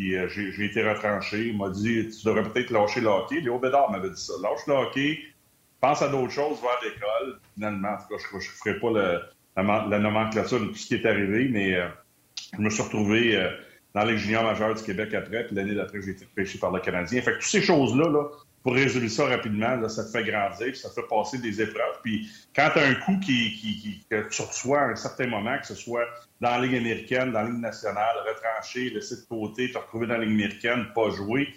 [0.00, 0.16] puis
[0.56, 1.48] j'ai été retranché.
[1.48, 3.40] Il m'a dit Tu devrais peut-être lâcher le hockey.
[3.40, 4.32] Léo Bédard m'avait dit ça.
[4.42, 5.18] Lâche le hockey,
[5.80, 7.38] pense à d'autres choses, va à l'école.
[7.54, 8.90] Finalement, en tout cas, je ne ferai pas
[9.56, 11.88] la, nomenclature de tout ce qui est arrivé, mais euh,
[12.56, 13.50] je me suis retrouvé euh,
[13.94, 17.20] dans les majeurs du Québec après, puis l'année d'après, j'ai été pêché par le Canadien.
[17.20, 18.24] Fait que toutes ces choses-là, là,
[18.62, 22.00] pour résoudre ça rapidement, ça te fait grandir, ça te fait passer des épreuves.
[22.02, 25.58] Puis quand tu as un coup qui, qui, que tu reçois à un certain moment,
[25.58, 26.04] que ce soit
[26.40, 30.18] dans la Ligue américaine, dans la Ligue nationale, retranché, laissé de côté, te retrouvé dans
[30.18, 31.48] la Ligue américaine, pas joué,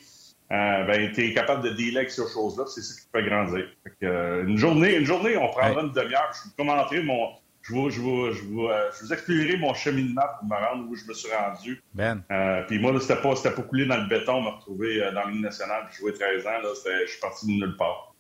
[0.52, 3.66] euh, ben, tu es capable de délai ces choses-là, c'est ça qui te fait grandir.
[4.04, 7.30] Euh, une, journée, une journée, on prendra une demi-heure, je vous commenterai mon.
[7.64, 10.90] Je vous, je, vous, je, vous, euh, je vous expliquerai mon cheminement pour me rendre
[10.90, 11.82] où je me suis rendu.
[11.94, 12.22] Ben.
[12.68, 16.00] puis moi, c'était pas, pas coulé dans le béton, me retrouver dans l'île nationale, puis
[16.00, 18.14] jouer 13 ans, là, je suis parti de nulle part.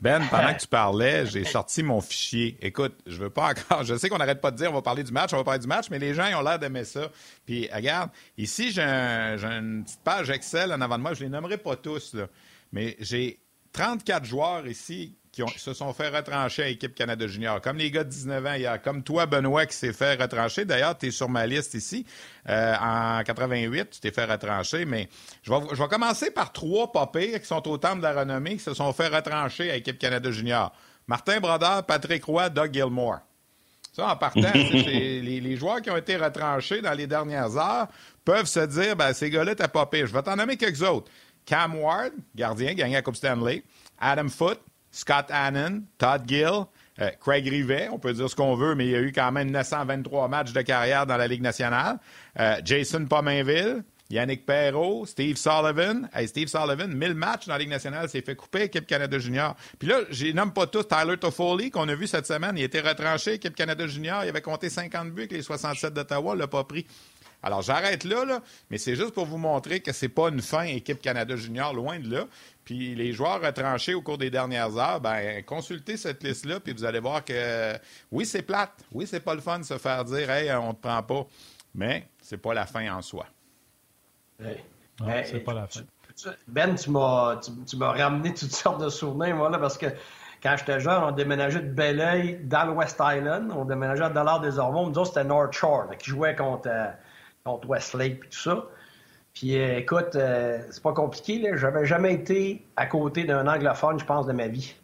[0.00, 2.56] Ben, pendant que tu parlais, j'ai sorti mon fichier.
[2.60, 3.82] Écoute, je veux pas encore.
[3.82, 5.58] Je sais qu'on n'arrête pas de dire on va parler du match, on va parler
[5.58, 7.10] du match, mais les gens ils ont l'air d'aimer ça.
[7.44, 11.14] Puis regarde, ici j'ai une petite page Excel en avant de moi.
[11.14, 12.28] Je les nommerai pas tous là,
[12.70, 13.40] mais j'ai
[13.72, 18.04] 34 joueurs ici qui se sont fait retrancher à l'équipe Canada Junior, comme les gars
[18.04, 20.64] de 19 ans hier, comme toi, Benoît, qui s'est fait retrancher.
[20.64, 22.04] D'ailleurs, tu es sur ma liste ici.
[22.48, 25.08] Euh, en 88, tu t'es fait retrancher, mais
[25.42, 28.56] je vais, je vais commencer par trois papés qui sont au temple de la renommée,
[28.56, 30.72] qui se sont fait retrancher à l'équipe Canada Junior.
[31.06, 33.20] Martin Brodeur, Patrick Roy, Doug Gilmore.
[33.92, 37.88] Ça, en partant, les, les, joueurs qui ont été retranchés dans les dernières heures
[38.24, 41.10] peuvent se dire, ben, ces gars-là, t'as pas Je vais t'en nommer quelques autres.
[41.46, 43.64] Cam Ward, gardien, gagné à Coupe Stanley.
[43.98, 44.60] Adam Foote,
[44.90, 46.64] Scott Hannon, Todd Gill,
[47.00, 49.30] euh, Craig Rivet, on peut dire ce qu'on veut, mais il y a eu quand
[49.30, 51.98] même 923 matchs de carrière dans la Ligue nationale.
[52.38, 56.08] Euh, Jason Pomainville, Yannick Perrault, Steve Sullivan.
[56.14, 59.54] Hey, Steve Sullivan, 1000 matchs dans la Ligue nationale, s'est fait couper équipe Canada Junior.
[59.78, 60.88] Puis là, je nomme pas tous.
[60.88, 64.24] Tyler Toffoli, qu'on a vu cette semaine, il était retranché équipe Canada Junior.
[64.24, 66.86] Il avait compté 50 buts avec les 67 d'Ottawa, l'a pas pris.
[67.42, 70.64] Alors, j'arrête là, là, mais c'est juste pour vous montrer que c'est pas une fin
[70.64, 72.26] équipe Canada Junior, loin de là.
[72.68, 76.84] Puis les joueurs retranchés au cours des dernières heures, ben consultez cette liste-là, puis vous
[76.84, 77.72] allez voir que
[78.12, 78.84] oui, c'est plate.
[78.92, 81.26] Oui, c'est pas le fun de se faire dire Hey, on te prend pas.
[81.74, 83.24] Mais c'est pas la fin en soi.
[84.38, 84.50] Non,
[85.24, 85.80] c'est pas la fin.
[86.46, 89.86] Ben, tu m'as, tu, m'as ramené toutes sortes de souvenirs, moi, là, parce que
[90.42, 93.50] quand j'étais jeune, on déménageait de Belleuil dans le West Island.
[93.56, 94.90] On déménageait à Dollar des Ormeaux.
[94.90, 96.88] Nous autres, c'était North Shore, qui jouait contre, euh,
[97.44, 98.66] contre Westlake et tout ça.
[99.38, 101.38] Puis euh, écoute, euh, c'est pas compliqué.
[101.38, 101.56] Là.
[101.56, 104.74] J'avais jamais été à côté d'un anglophone, je pense, de ma vie.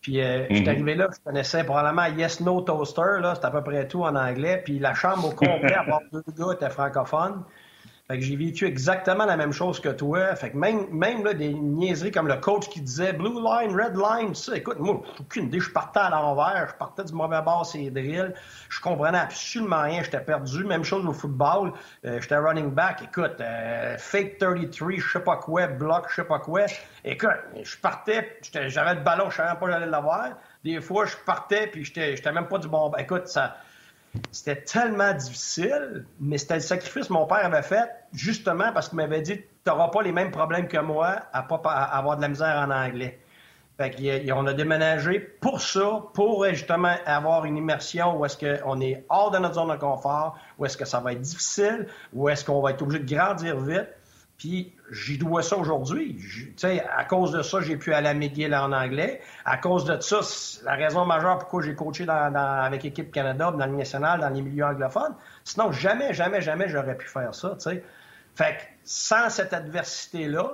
[0.00, 0.68] Puis euh, je suis mhm.
[0.68, 4.16] arrivé là, je connaissais probablement Yes No Toaster, là, c'était à peu près tout en
[4.16, 4.62] anglais.
[4.64, 7.44] Puis la chambre au complet, à part deux gars, était francophone.
[8.06, 10.36] Fait que j'ai vécu exactement la même chose que toi.
[10.36, 13.96] Fait que même, même là, des niaiseries comme le coach qui disait Blue line, red
[13.96, 17.64] line, ça, écoute, moi, aucune idée, je partais à l'envers, je partais du mauvais bord,
[17.64, 18.34] c'est drills.
[18.68, 20.64] Je comprenais absolument rien, j'étais perdu.
[20.64, 21.72] Même chose au football,
[22.04, 26.24] euh, j'étais running back, écoute, euh, fake 33, je sais pas quoi, block, je sais
[26.24, 26.66] pas quoi.
[27.06, 27.30] Écoute,
[27.62, 30.28] je partais, j'avais le ballon, je savais pas j'allais l'avoir.
[30.62, 32.92] Des fois, je partais, puis j'étais même pas du bon.
[32.98, 33.56] Écoute, ça
[34.30, 38.96] c'était tellement difficile, mais c'était le sacrifice que mon père avait fait, justement parce qu'il
[38.96, 42.56] m'avait dit Tu n'auras pas les mêmes problèmes que moi à, avoir de la misère
[42.56, 43.18] en anglais.
[43.76, 49.04] Fait on a déménagé pour ça, pour justement avoir une immersion où est-ce qu'on est
[49.08, 52.44] hors de notre zone de confort, où est-ce que ça va être difficile, où est-ce
[52.44, 53.88] qu'on va être obligé de grandir vite.
[54.38, 56.18] Puis j'y dois ça aujourd'hui.
[56.96, 59.20] À cause de ça, j'ai pu aller à McGill en anglais.
[59.44, 60.20] À cause de ça,
[60.64, 64.42] la raison majeure pourquoi j'ai coaché dans, avec l'équipe Canada, dans le national, dans les
[64.42, 65.14] milieux anglophones.
[65.44, 67.56] Sinon, jamais, jamais, jamais j'aurais pu faire ça.
[67.56, 67.82] T'sais.
[68.34, 70.50] Fait que sans cette adversité-là,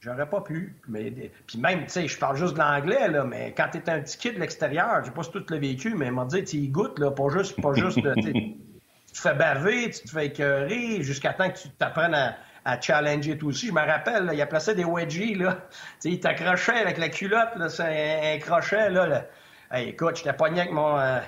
[0.00, 0.76] j'aurais pas pu.
[0.88, 1.10] Mais,
[1.46, 4.00] puis même, tu sais, je parle juste de l'anglais, là, mais quand tu es un
[4.00, 6.98] petit kid de l'extérieur, j'ai pas tout le vécu, mais m'a dit, tu y goûtes,
[6.98, 11.50] là, pas juste, pas juste, tu te fais baver, tu te fais écœurer, jusqu'à temps
[11.50, 12.36] que tu t'apprennes à
[12.68, 13.68] à challenger tout aussi.
[13.68, 15.56] Je me rappelle, il a placé des wedgies, là.
[16.04, 19.06] il t'accrochait avec la culotte, là, c'est un, crochet, là.
[19.06, 19.24] là.
[19.72, 20.98] Hey, écoute, j'étais pogné avec mon...
[20.98, 21.18] Euh,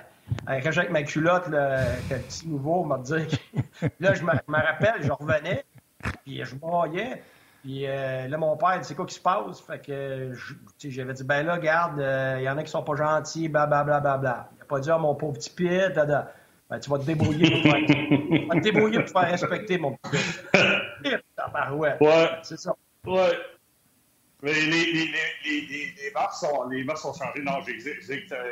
[0.47, 3.13] avec ma culotte, là, un petit nouveau, m'a dit.
[4.01, 5.65] là, je me, rappelle, je revenais,
[6.25, 7.23] puis je broyais.
[7.63, 9.61] Puis euh, là, mon père, c'est quoi qui se passe?
[9.67, 10.33] Fait que
[10.79, 14.01] j'avais dit, ben là, garde, il euh, y en a qui sont pas gentils, blablabla.
[14.01, 14.51] Bla, bla, bla.
[14.57, 15.89] Il a pas dit, oh, mon pauvre petit pied,
[16.71, 20.19] ben, tu vas te débrouiller pour faire, te débrouiller pour faire respecter, mon petit
[21.73, 21.97] Ouais.
[22.43, 22.75] C'est ça.
[23.07, 23.39] Ouais.
[24.43, 25.11] Mais les, les,
[25.45, 25.93] les, les,
[26.33, 27.13] sont, les sont.
[27.43, 27.75] Non, j'ai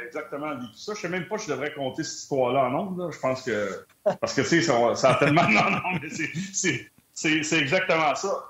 [0.05, 0.93] exactement dit tout ça.
[0.95, 3.11] Je sais même pas si je devrais compter cette histoire-là en nombre.
[3.11, 3.87] Je pense que.
[4.05, 5.49] Parce que, tu sais, ça, a tellement.
[5.49, 8.45] Non, non, mais c'est exactement ça.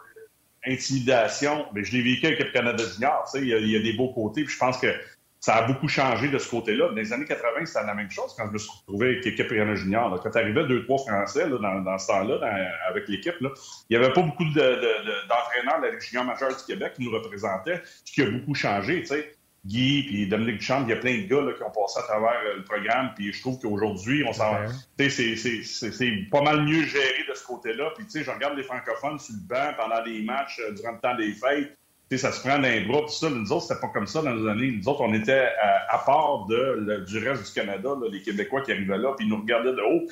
[0.66, 1.66] Intimidation.
[1.72, 3.22] Mais je l'ai vécu avec le Canada Junior.
[3.24, 4.42] Tu sais, il y, a, il y a des beaux côtés.
[4.42, 4.92] Puis je pense que
[5.41, 6.89] ça a beaucoup changé de ce côté-là.
[6.89, 9.49] Dans les années 80, c'était la même chose quand je me suis retrouvé avec l'équipe
[9.49, 10.20] Rihanna Junior.
[10.22, 12.41] Quand tu arrivais deux, trois Français dans, ce temps-là,
[12.89, 13.49] avec l'équipe, il
[13.91, 17.12] n'y avait pas beaucoup d'entraîneurs de, de, de, la Junior majeure du Québec qui nous
[17.12, 19.05] représentaient, ce qui a beaucoup changé.
[19.05, 19.34] sais.
[19.66, 22.41] Guy puis Dominique Duchamp, il y a plein de gars qui ont passé à travers
[22.47, 23.11] euh, le programme.
[23.14, 24.57] Puis je trouve qu'aujourd'hui, on s'en,
[24.99, 27.91] c'est pas mal mieux géré de ce côté-là.
[27.97, 30.93] Puis tu sais, je regarde les francophones sur le banc pendant les matchs, euh, durant
[30.93, 31.76] le temps des fêtes
[32.16, 33.28] ça se prend dans les bras, tout ça.
[33.28, 34.72] Nous autres, c'était pas comme ça dans les années.
[34.72, 35.48] Nous autres, on était
[35.88, 39.40] à, part de, du reste du Canada, les Québécois qui arrivaient là, puis ils nous
[39.40, 40.06] regardaient de haut.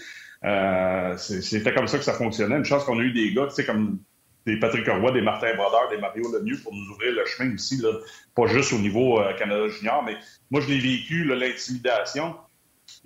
[0.45, 2.57] Euh, c'était comme ça que ça fonctionnait.
[2.57, 3.99] Une chance qu'on a eu des gars, tu sais, comme
[4.45, 7.79] des Patrick Roy, des Martin Brodeur, des Mario Lemieux pour nous ouvrir le chemin aussi,
[7.79, 7.93] là,
[8.35, 10.17] pas juste au niveau euh, Canada Junior, mais
[10.51, 12.37] moi, je l'ai vécu, l'intimidation.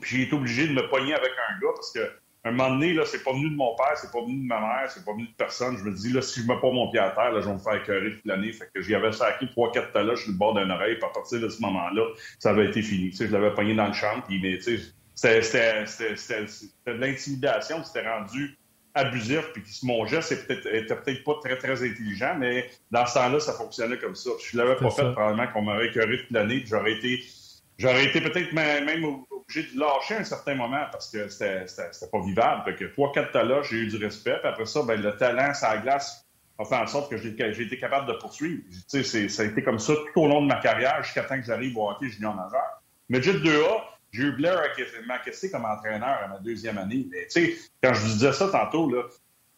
[0.00, 2.00] Puis j'ai été obligé de me pogner avec un gars parce que
[2.44, 4.60] un moment donné, là, c'est pas venu de mon père, c'est pas venu de ma
[4.60, 5.76] mère, c'est pas venu de personne.
[5.76, 7.54] Je me dis, là, si je mets pas mon pied à terre, là, je vais
[7.54, 8.52] me faire écœurer toute l'année.
[8.52, 10.96] Fait que j'y avais sacré trois, quatre taloches sur le bord d'une oreille.
[10.96, 12.02] Puis à partir de ce moment-là,
[12.38, 13.10] ça avait été fini.
[13.10, 14.22] Tu sais, je l'avais pogné dans le champ.
[14.26, 14.78] Puis, mais, tu
[15.14, 15.84] sais, c'était
[16.86, 17.84] de l'intimidation.
[17.84, 18.56] C'était rendu
[18.94, 20.56] abusif, puis mon geste était
[20.96, 24.30] peut-être pas très, très intelligent, mais dans ce temps-là, ça fonctionnait comme ça.
[24.42, 27.22] Je l'avais pas fait, probablement qu'on m'aurait écœuré toute l'année, j'aurais été,
[27.78, 28.86] j'aurais été peut-être même,
[29.74, 31.66] lâcher à un certain moment parce que c'était,
[32.10, 32.64] pas vivable.
[32.64, 35.54] Fait que trois, quatre talents, j'ai eu du respect, puis après ça, ben, le talent,
[35.54, 36.26] ça glace,
[36.58, 38.62] a fait en sorte que j'ai, été capable de poursuivre.
[38.90, 41.38] Tu sais, ça a été comme ça tout au long de ma carrière jusqu'à temps
[41.38, 42.82] que j'arrive au hockey junior majeur.
[43.08, 43.82] Mais juste 2A,
[44.12, 44.60] j'ai eu Blair
[45.06, 47.06] McKessie comme entraîneur à ma deuxième année.
[47.10, 49.04] Mais, tu sais, quand je vous disais ça tantôt, là,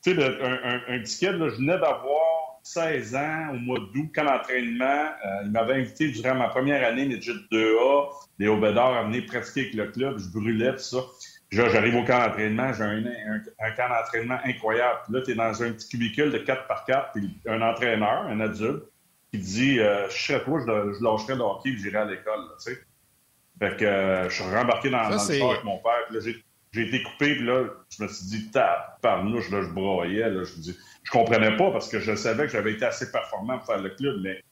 [0.02, 4.24] tu sais, un, un, ticket, là, je venais d'avoir 16 ans au mois d'août, quand
[4.24, 9.26] l'entraînement, euh, il m'avait invité durant ma première année midget 2A, les Obédors à venir
[9.26, 10.18] pratiquer avec le club.
[10.18, 10.98] Je brûlais, tout ça.
[11.50, 15.00] J'arrive au camp d'entraînement, j'ai un, un, camp d'entraînement incroyable.
[15.10, 18.40] là, tu es dans un petit cubicule de 4 par 4, puis un entraîneur, un
[18.40, 18.84] adulte,
[19.30, 22.40] qui dit euh, Je serais toi, je, je lâcherais le hockey et j'irai à l'école.
[22.58, 22.78] Tu sais.
[23.58, 26.06] Fait que euh, je suis rembarqué dans, dans le sport avec mon père.
[26.10, 26.42] Là, j'ai,
[26.72, 28.50] j'ai été coupé, puis là, je me suis dit,
[29.02, 30.32] par nous, je broyais.
[30.44, 33.66] Je, dis, je comprenais pas parce que je savais que j'avais été assez performant pour
[33.66, 34.42] faire le club, mais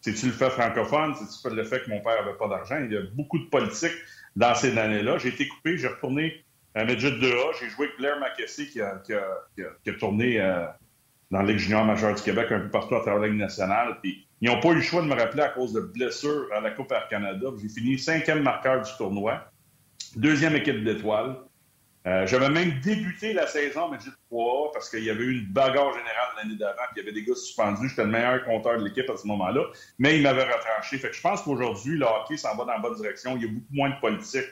[0.00, 2.48] si tu le fais francophone, si tu fais le fait que mon père avait pas
[2.48, 3.94] d'argent, il y a beaucoup de politique
[4.36, 5.18] dans ces années-là.
[5.18, 9.00] J'ai été coupé, j'ai retourné à Midget 2A, j'ai joué avec Blair McKessie qui a,
[9.04, 9.12] qui
[9.82, 10.66] qui a, tourné euh,
[11.30, 13.98] dans la Ligue junior majeure du Québec un peu partout à travers la Ligue nationale.
[14.02, 16.60] Puis ils n'ont pas eu le choix de me rappeler à cause de blessures à
[16.60, 17.48] la Coupe Air Canada.
[17.60, 19.50] J'ai fini cinquième marqueur du tournoi,
[20.16, 21.36] deuxième équipe d'étoiles.
[22.06, 25.46] Euh, j'avais même débuté la saison mais j'ai 3 parce qu'il y avait eu une
[25.46, 27.88] bagarre générale l'année d'avant, puis il y avait des gars suspendus.
[27.88, 29.64] J'étais le meilleur compteur de l'équipe à ce moment-là,
[29.98, 30.98] mais il m'avait retranché.
[30.98, 33.36] Fait que je pense qu'aujourd'hui, le hockey s'en va dans la bonne direction.
[33.36, 34.46] Il y a beaucoup moins de politique.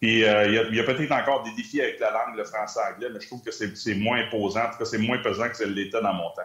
[0.00, 3.20] Puis euh, il y a, peut-être encore des défis avec la langue, le français-anglais, mais
[3.20, 4.64] je trouve que c'est moins imposant.
[4.64, 6.42] En tout cas, c'est moins pesant que l'était dans mon temps.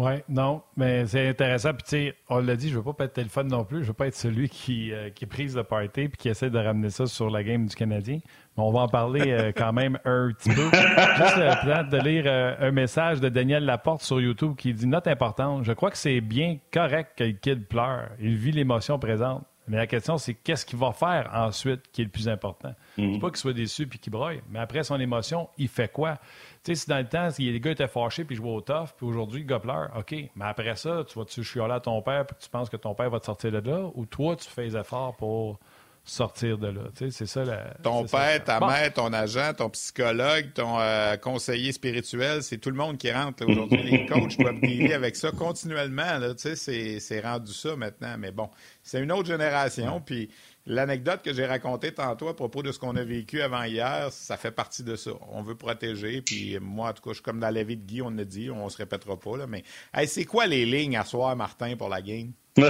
[0.00, 1.74] Oui, non, mais c'est intéressant.
[1.74, 3.82] Puis, tu sais, on l'a dit, je veux pas le téléphone non plus.
[3.82, 6.58] Je veux pas être celui qui, euh, qui prise le party puis qui essaie de
[6.58, 8.20] ramener ça sur la game du Canadien.
[8.56, 10.62] Mais on va en parler euh, quand même un petit peu.
[10.62, 15.06] Juste le de lire euh, un message de Daniel Laporte sur YouTube qui dit Note
[15.06, 18.08] importante, je crois que c'est bien correct que le kid pleure.
[18.20, 19.44] Il vit l'émotion présente.
[19.70, 22.74] Mais la question, c'est qu'est-ce qu'il va faire ensuite qui est le plus important?
[22.98, 26.18] Mm pas qu'il soit déçu puis qu'il broye, mais après son émotion, il fait quoi?
[26.62, 28.90] Tu sais, si dans le temps, si les gars étaient fâchés puis jouaient au tough,
[28.96, 30.12] puis aujourd'hui, le gars pleure, OK.
[30.12, 33.08] Mais après ça, tu vas-tu chialer à ton père puis tu penses que ton père
[33.08, 35.58] va te sortir de là ou toi, tu fais des efforts pour
[36.04, 36.82] sortir de là?
[36.94, 37.74] Tu sais, c'est ça la.
[37.82, 42.76] Ton père, ta mère, ton agent, ton psychologue, ton euh, conseiller spirituel, c'est tout le
[42.76, 43.46] monde qui rentre.
[43.46, 46.18] Aujourd'hui, les coachs doivent dealer avec ça continuellement.
[46.18, 48.16] Là, tu sais, c'est rendu ça maintenant.
[48.18, 48.50] Mais bon,
[48.82, 50.02] c'est une autre génération.
[50.04, 50.28] Puis
[50.66, 54.36] l'anecdote que j'ai racontée tantôt à propos de ce qu'on a vécu avant hier, ça
[54.36, 55.12] fait partie de ça.
[55.32, 56.22] On veut protéger.
[56.22, 58.24] Puis moi, en tout cas, je suis comme dans la vie de Guy, on a
[58.24, 59.36] dit, on se répétera pas.
[59.36, 59.64] Là, mais
[60.06, 62.32] c'est quoi les lignes à soir, Martin, pour la game?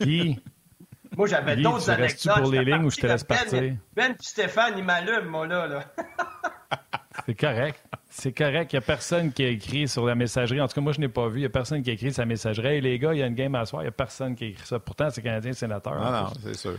[0.00, 0.40] Guy?
[1.16, 2.40] Moi, j'avais d'autres anecdotes.
[2.40, 3.76] pour les lignes ou je te laisse ben, partir?
[3.94, 5.66] Ben et Stéphane, ils m'allument, moi, là.
[5.66, 5.84] là.
[7.26, 7.82] C'est correct.
[8.08, 8.72] C'est correct.
[8.72, 10.60] Il n'y a personne qui a écrit sur la messagerie.
[10.60, 11.38] En tout cas, moi, je n'ai pas vu.
[11.38, 12.66] Il n'y a personne qui a écrit sa messagerie.
[12.66, 13.82] Hey, les gars, il y a une game à soir.
[13.82, 14.78] Il n'y a personne qui a écrit ça.
[14.78, 15.94] Pourtant, c'est Canadien sénateur.
[15.94, 16.76] Non, non, c'est sûr.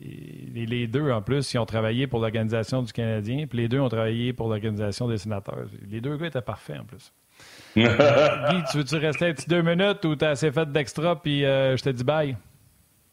[0.00, 3.88] les, deux, en plus, ils ont travaillé pour l'organisation du Canadien, puis les deux ont
[3.88, 5.66] travaillé pour l'organisation des sénateurs.
[5.90, 7.12] Les deux gars étaient parfaits, en plus.
[7.76, 11.76] Guy, tu veux-tu rester un petit deux minutes ou t'as assez fait d'extra, puis euh,
[11.76, 12.36] je te dis bye?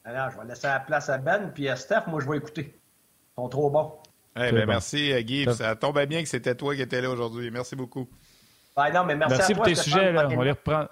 [0.04, 2.74] Alors, je vais laisser la place à Ben, puis à Steph, moi, je vais écouter.
[2.74, 3.94] Ils sont trop bons.
[4.40, 5.46] Eh ben, Merci, euh, Guy.
[5.54, 7.52] Ça tombait bien que c'était toi qui étais là aujourd'hui.
[7.52, 8.08] Merci beaucoup.
[8.76, 10.12] Ben non, mais merci, merci à toi, pour tes sujets.
[10.14, 10.28] Là.
[10.32, 10.86] On les reprend.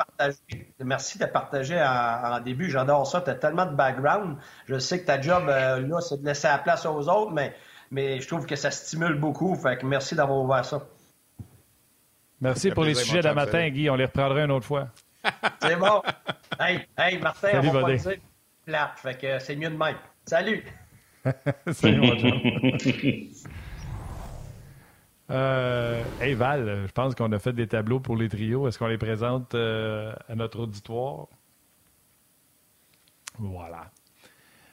[0.80, 2.70] Merci de partager en, début.
[2.70, 3.22] J'adore ça.
[3.22, 4.38] Tu as tellement de background.
[4.66, 7.56] Je sais que ta job, euh, là, c'est de laisser la place aux autres, mais,
[7.92, 9.56] mais je trouve que ça stimule beaucoup.
[9.56, 10.86] Fait que merci d'avoir ouvert ça.
[12.42, 13.90] Merci pour les sujets de matin, Guy.
[13.90, 14.90] On les reprendra une autre fois.
[15.62, 16.02] C'est bon.
[16.60, 18.18] Hey, hey Martin, Salut, on va pas dire
[18.66, 19.00] plate.
[19.00, 19.96] Fait que c'est mieux de même.
[20.26, 20.64] Salut!
[21.72, 22.02] Salut,
[25.30, 28.68] euh, hey Val, je pense qu'on a fait des tableaux pour les trios.
[28.68, 31.28] Est-ce qu'on les présente euh, à notre auditoire?
[33.40, 33.92] Voilà.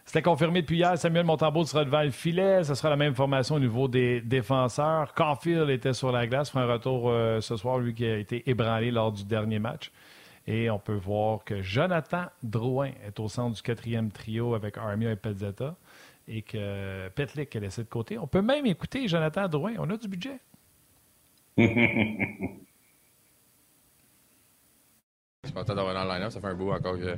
[0.05, 0.97] C'était confirmé depuis hier.
[0.97, 2.63] Samuel Montembeau sera devant le filet.
[2.63, 5.13] Ce sera la même formation au niveau des défenseurs.
[5.15, 6.51] Caulfield était sur la glace.
[6.51, 9.91] Fera un retour euh, ce soir, lui qui a été ébranlé lors du dernier match.
[10.47, 15.11] Et on peut voir que Jonathan Drouin est au centre du quatrième trio avec Armia
[15.11, 15.75] et Pezzetta
[16.29, 18.19] et que Petlik est laissé de côté.
[18.19, 19.75] On peut même écouter Jonathan Drouin.
[19.79, 20.41] On a du budget.
[25.45, 26.33] Je suis content d'avoir dans le line-up.
[26.33, 27.17] Ça fait un bout encore que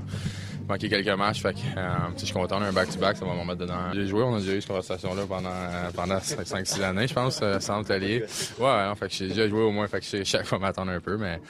[0.69, 1.41] manqué quelques matchs.
[1.41, 1.89] Fait que, euh,
[2.19, 3.17] je suis content d'un back-to-back.
[3.17, 3.93] Ça va m'en mettre dedans.
[3.95, 7.41] J'ai joué, on a déjà eu cette conversation-là pendant, euh, pendant 5-6 années, je pense,
[7.43, 8.25] euh, sans l'atelier.
[8.59, 9.87] Ouais, en fait, j'ai déjà joué au moins.
[9.87, 11.17] Fait que chaque fois m'attendre un peu.
[11.17, 11.41] Mais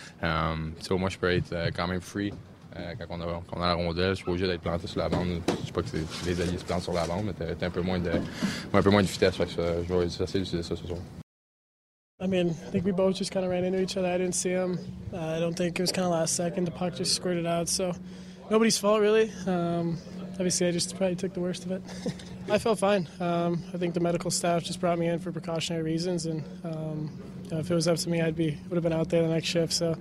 [0.90, 2.32] au moins, je peux être quand même free
[2.98, 5.40] quand on a, on a la rondelle, je suis obligé d'être planté sur la bande.
[5.48, 5.88] Je sais pas que
[6.26, 8.10] les alliés se plantent sur la bande, mais t'as un peu moins de
[8.72, 9.36] un peu moins de vitesse.
[9.36, 10.98] Fait que je vais essayer d'utiliser ça ce soir.
[12.18, 14.08] I mean, I think we both just kind of ran into each other.
[14.08, 14.78] I didn't see him.
[15.12, 16.64] Uh, I don't think it was kind of last second.
[16.64, 17.68] The puck just squirted out.
[17.68, 17.92] So
[18.50, 19.30] nobody's fault, really.
[19.46, 19.98] Um,
[20.32, 21.82] obviously, I just probably took the worst of it.
[22.50, 23.06] I felt fine.
[23.20, 27.10] Um, I think the medical staff just brought me in for precautionary reasons, and um,
[27.44, 29.20] you know, if it was up to me, I'd be would have been out there
[29.20, 29.74] the next shift.
[29.74, 29.94] So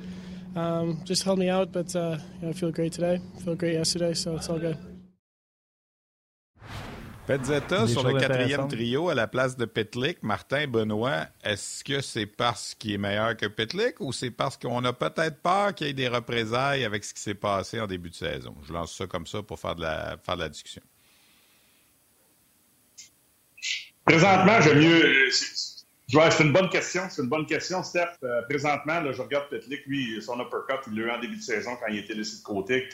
[0.55, 3.19] um, just held me out, but uh, you know, I feel great today.
[3.37, 4.77] I feel great yesterday, so it's all good.
[7.27, 10.21] Petzetta sur le quatrième trio à la place de Petlik.
[10.21, 14.83] Martin Benoît, est-ce que c'est parce qu'il est meilleur que Petlik ou c'est parce qu'on
[14.85, 18.11] a peut-être peur qu'il y ait des représailles avec ce qui s'est passé en début
[18.11, 18.55] de saison?
[18.67, 20.83] Je lance ça comme ça pour faire de la, faire de la discussion.
[24.05, 25.31] Présentement, j'aime mieux.
[26.07, 27.03] C'est une bonne question.
[27.09, 28.17] C'est une bonne question, Steph.
[28.23, 31.41] Euh, présentement, là, je regarde Petlik, lui, son uppercut, il l'a eu en début de
[31.41, 32.87] saison quand il était laissé de côté.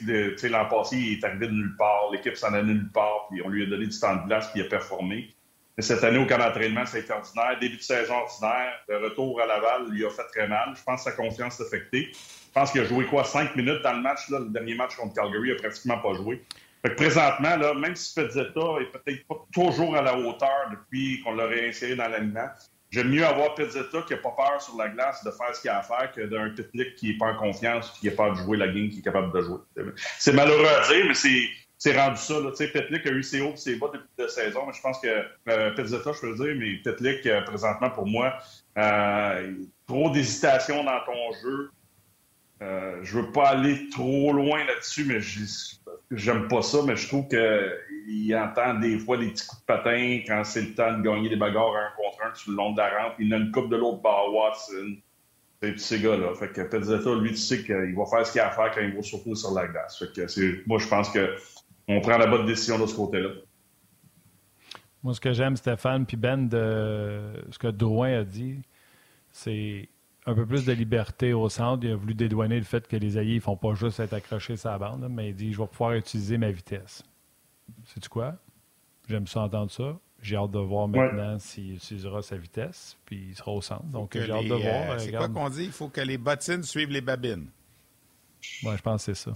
[0.43, 2.09] L'an passé, il est arrivé de nulle part.
[2.11, 4.61] L'équipe s'en allait nulle part, puis on lui a donné du temps de glace, puis
[4.61, 5.33] il a performé.
[5.77, 7.57] Mais cette année, au camp d'entraînement, ça a été ordinaire.
[7.59, 8.73] Début de saison ordinaire.
[8.89, 10.73] Le retour à Laval lui a fait très mal.
[10.75, 12.11] Je pense que sa confiance est affectée.
[12.13, 14.29] Je pense qu'il a joué quoi, cinq minutes dans le match.
[14.29, 16.43] Là, le dernier match contre Calgary, il n'a pratiquement pas joué.
[16.81, 21.21] Fait que présentement, là, même si Pezzetta est peut-être pas toujours à la hauteur depuis
[21.21, 22.49] qu'on l'a réinséré dans l'aliment,
[22.91, 25.69] J'aime mieux avoir Pizzetta qui n'a pas peur sur la glace de faire ce qu'il
[25.69, 28.35] a à faire que d'un Pitlick qui n'est pas en confiance qui n'a pas de
[28.35, 29.59] jouer la game qui est capable de jouer.
[30.19, 31.13] C'est malheureux à dire, mais
[31.77, 32.35] c'est rendu ça.
[32.57, 35.71] Pitlick a eu ses hauts ses bas depuis la saison, mais je pense que euh,
[35.71, 38.33] Pizzetta, je peux le dire, mais Pitlick, euh, présentement, pour moi,
[38.77, 39.53] euh,
[39.87, 41.71] trop d'hésitation dans ton jeu.
[42.61, 45.19] Euh, je veux pas aller trop loin là-dessus, mais
[46.11, 47.27] j'aime pas ça, mais je trouve
[48.05, 51.29] qu'il entend des fois des petits coups de patin quand c'est le temps de gagner
[51.29, 53.13] des bagarres un contre un sur le long de la rampe.
[53.19, 54.97] Il a une coupe de l'autre bar Watson.
[55.61, 56.33] C'est ces gars-là.
[56.33, 58.81] Fait que Pezzetta, lui, tu sais qu'il va faire ce qu'il a à faire quand
[58.81, 59.99] il va surtout sur la glace.
[59.99, 63.29] Fait que moi, je pense qu'on prend la bonne décision de ce côté-là.
[65.03, 68.61] Moi, ce que j'aime, Stéphane, puis Ben, de ce que Drouin a dit,
[69.31, 69.89] c'est
[70.25, 71.83] un peu plus de liberté au centre.
[71.85, 74.57] Il a voulu dédouaner le fait que les alliés ne font pas juste être accrochés
[74.57, 77.03] sur la bande, mais il dit je vais pouvoir utiliser ma vitesse.
[77.85, 78.35] Sais-tu quoi?
[79.09, 79.97] J'aime ça entendre ça.
[80.21, 83.85] J'ai hâte de voir maintenant s'il utilisera sa vitesse, puis il sera au centre.
[83.85, 84.91] Donc, j'ai hâte de voir.
[84.91, 85.65] Euh, c'est quoi qu'on dit?
[85.65, 87.47] Il faut que les bottines suivent les babines.
[88.63, 89.33] Moi, je pense que c'est ça.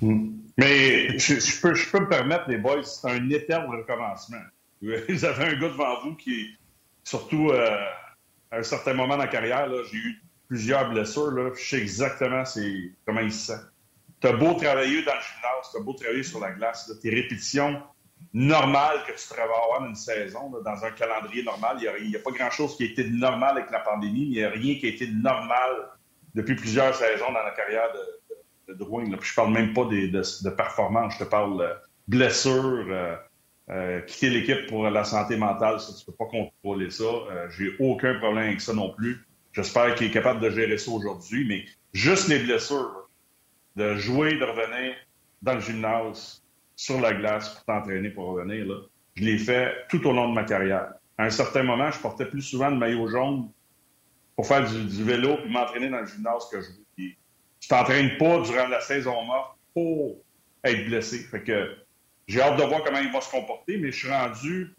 [0.00, 0.30] Mm.
[0.58, 4.42] Mais je, peux, je, peux, me permettre, les boys, c'est un éternel recommencement.
[4.82, 6.56] Vous avez un gars devant vous qui,
[7.04, 7.76] surtout, euh,
[8.50, 11.30] à un certain moment dans la carrière, j'ai eu plusieurs blessures.
[11.30, 12.42] Là, je sais exactement
[13.04, 13.60] comment il se sent.
[14.20, 17.10] Tu as beau travailler dans le gymnase, tu as beau travailler sur la glace, tes
[17.10, 17.82] répétitions
[18.32, 22.30] normales que tu travailles avoir une saison, dans un calendrier normal, il n'y a, pas
[22.30, 24.88] grand-chose qui a été normal avec la pandémie, mais il n'y a rien qui a
[24.88, 25.70] été normal
[26.34, 29.04] depuis plusieurs saisons dans la carrière de, de, Drouin.
[29.20, 31.68] je parle même pas de, de, performance, je te parle de
[32.08, 32.86] blessures.
[32.90, 33.16] Euh,
[33.68, 37.04] euh, quitter l'équipe pour la santé mentale, ça, tu peux pas contrôler ça.
[37.04, 39.26] Euh, j'ai aucun problème avec ça non plus.
[39.52, 43.05] J'espère qu'il est capable de gérer ça aujourd'hui, mais juste les blessures,
[43.76, 44.94] de jouer, de revenir
[45.42, 46.42] dans le gymnase,
[46.74, 48.74] sur la glace pour t'entraîner pour revenir, là,
[49.14, 50.92] je l'ai fait tout au long de ma carrière.
[51.16, 53.50] À un certain moment, je portais plus souvent le maillot jaune
[54.34, 57.12] pour faire du, vélo et m'entraîner dans le gymnase que je veux.
[57.58, 60.16] Tu t'entraînes pas durant la saison morte pour
[60.62, 61.20] être blessé.
[61.20, 61.76] Fait que
[62.28, 64.74] j'ai hâte de voir comment il va se comporter, mais je suis rendu,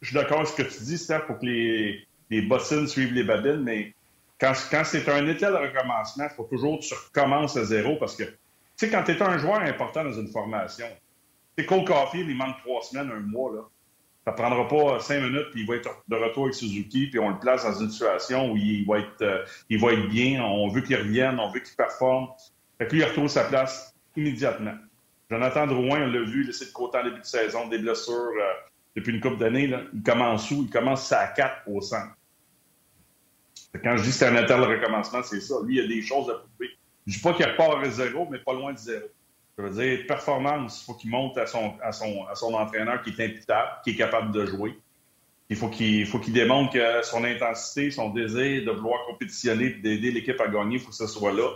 [0.00, 3.22] je suis d'accord avec ce que tu dis, Steph, pour que les, les suivent les
[3.22, 3.94] babines, mais
[4.38, 8.16] quand, c'est un état de recommencement, il faut toujours que tu recommences à zéro parce
[8.16, 8.32] que, tu
[8.76, 10.86] sais, quand tu es un joueur important dans une formation,
[11.56, 13.62] tu sais, Cole Caulfield, il manque trois semaines, un mois, là.
[14.26, 17.30] Ça prendra pas cinq minutes, puis il va être de retour avec Suzuki, puis on
[17.30, 20.68] le place dans une situation où il va être, euh, il va être bien, on
[20.68, 22.28] veut qu'il revienne, on veut qu'il performe.
[22.80, 24.74] et puis il retrouve sa place immédiatement.
[25.30, 28.52] Jonathan Drouin, on l'a vu, laissé de côté en début de saison, des blessures euh,
[28.96, 29.72] depuis une couple d'années.
[29.94, 30.64] Il commence où?
[30.64, 32.16] Il commence à 4 au centre.
[33.82, 35.54] Quand je dis que c'est un éternel recommencement, c'est ça.
[35.64, 36.70] Lui, il a des choses à prouver.
[37.06, 39.06] Je ne dis pas qu'il repart à zéro, mais pas loin de zéro.
[39.58, 43.02] Je veux dire, performance, il faut qu'il monte à son, à, son, à son entraîneur
[43.02, 44.78] qui est imputable, qui est capable de jouer.
[45.48, 50.10] Il faut qu'il faut qu'il démontre que son intensité, son désir de vouloir compétitionner, d'aider
[50.10, 51.48] l'équipe à gagner, il faut que ce soit là.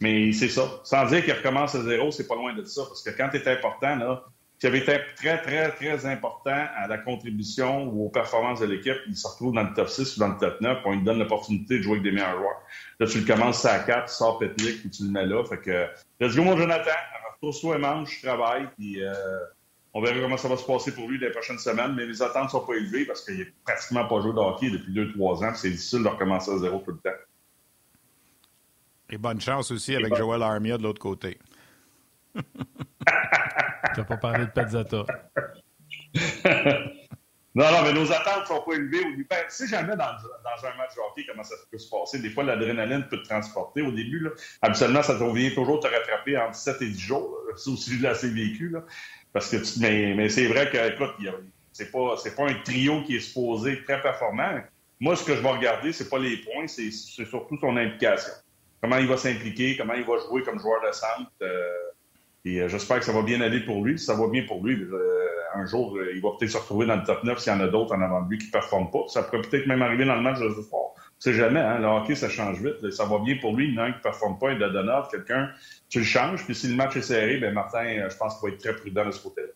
[0.00, 0.80] Mais c'est ça.
[0.84, 2.82] Sans dire qu'il recommence à zéro, c'est pas loin de ça.
[2.86, 4.24] Parce que quand tu es important, là,
[4.58, 8.96] qui avait été très, très, très important à la contribution ou aux performances de l'équipe,
[9.06, 11.18] il se retrouve dans le top 6 ou dans le top 9, on lui donne
[11.18, 12.62] l'opportunité de jouer avec des meilleurs joueurs.
[12.98, 15.44] Là, tu le commences à 4, tu sors Petlik, puis tu le mets là.
[15.44, 15.86] Fait que,
[16.20, 16.90] let's go, mon Jonathan.
[17.34, 19.12] Retrouve-toi et mange, je travaille, puis euh,
[19.92, 21.94] on verra comment ça va se passer pour lui les prochaines semaines.
[21.94, 24.94] Mais les attentes sont pas élevées parce qu'il n'a pratiquement pas joué de hockey depuis
[24.94, 27.16] 2-3 ans, c'est difficile de recommencer à zéro tout le temps.
[29.10, 31.38] Et bonne chance aussi avec Joel Armia de l'autre côté.
[33.94, 35.04] tu n'as pas parlé de Pezzata.
[37.54, 39.04] non, non, mais nos attentes ne sont pas élevées.
[39.04, 42.20] Au tu sais jamais dans, un match hockey comment ça peut se passer.
[42.20, 43.82] Des fois, l'adrénaline peut te transporter.
[43.82, 44.30] Au début, là,
[44.62, 47.36] absolument, ça vient toujours te rattraper entre 7 et 10 jours.
[47.56, 47.96] C'est aussi
[48.32, 48.70] vécu.
[48.70, 48.82] Là,
[49.32, 51.14] parce que mais, mais c'est vrai que, écoute,
[51.72, 54.60] c'est pas un trio qui est supposé très performant.
[54.98, 58.32] Moi, ce que je vais regarder, c'est pas les points, c'est, surtout son implication.
[58.80, 61.30] Comment il va s'impliquer, comment il va jouer comme joueur de centre.
[61.42, 61.68] Euh,
[62.46, 63.98] et euh, j'espère que ça va bien aller pour lui.
[63.98, 67.02] Ça va bien pour lui, euh, un jour, il va peut-être se retrouver dans le
[67.02, 69.04] top 9 s'il y en a d'autres en avant de lui qui ne performent pas.
[69.08, 70.90] Ça pourrait peut-être même arriver dans le match de ce soir.
[71.18, 71.78] C'est jamais, hein?
[71.78, 72.90] Le hockey, ça change vite.
[72.90, 73.68] Ça va bien pour lui.
[73.68, 75.50] Il y en a un qui ne performe pas, il de donneur, quelqu'un,
[75.88, 76.44] tu le changes.
[76.44, 79.06] Puis si le match est serré, ben Martin, je pense qu'il va être très prudent
[79.06, 79.48] de ce côté-là.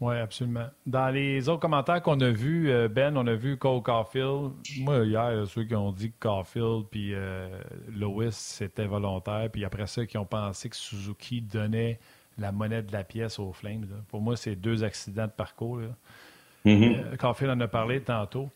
[0.00, 0.66] Oui, absolument.
[0.84, 4.52] Dans les autres commentaires qu'on a vus, euh, Ben, on a vu Cole Caulfield.
[4.80, 7.48] Moi, hier, ceux qui ont dit que Caulfield puis euh,
[7.88, 9.48] Lewis, c'était volontaire.
[9.50, 11.98] Puis après ça, qui ont pensé que Suzuki donnait
[12.38, 13.86] la monnaie de la pièce aux Flames.
[14.08, 15.80] Pour moi, c'est deux accidents de parcours.
[16.66, 17.04] Mm-hmm.
[17.12, 18.50] Euh, Caulfield en a parlé tantôt.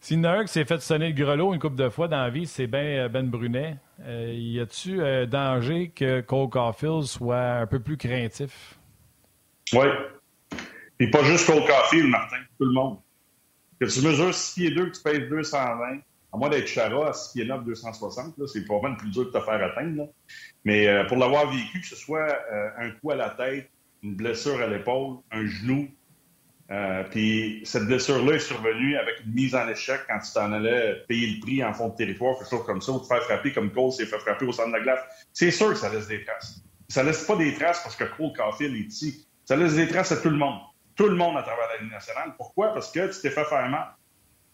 [0.00, 2.66] Si qui s'est fait sonner le grelot une couple de fois dans la vie, c'est
[2.66, 3.76] Ben, ben Brunet.
[4.06, 8.78] y a-tu danger que Cole Caulfield soit un peu plus craintif?
[9.72, 9.86] Oui,
[10.98, 12.98] puis pas juste Cole Caulfield, Martin, tout le monde.
[13.80, 15.98] Que tu mesures 6 pieds 2, que tu pèses 220,
[16.32, 19.30] à moins d'être Chara à 6 pieds 9, 260, c'est probablement le plus dur de
[19.30, 20.08] te faire atteindre.
[20.64, 23.70] Mais euh, pour l'avoir vécu, que ce soit euh, un coup à la tête,
[24.02, 25.88] une blessure à l'épaule, un genou,
[26.70, 31.04] euh, puis cette blessure-là est survenue avec une mise en échec quand tu t'en allais
[31.06, 33.52] payer le prix en fond de territoire, quelque chose comme ça, ou te faire frapper
[33.52, 35.00] comme Cole s'est fait frapper au centre de la glace.
[35.32, 36.62] C'est sûr que ça laisse des traces.
[36.88, 39.28] Ça laisse pas des traces parce que Cole Caulfield est ici.
[39.44, 40.58] Ça laisse des traces à tout le monde
[40.96, 42.34] tout le monde à travers la Ligue nationale.
[42.36, 42.72] Pourquoi?
[42.72, 43.94] Parce que tu t'es fait faire mal.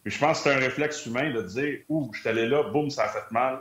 [0.03, 2.65] Puis je pense que c'est un réflexe humain de dire Ouh, je suis allé là,
[2.65, 3.61] boum, ça a fait mal.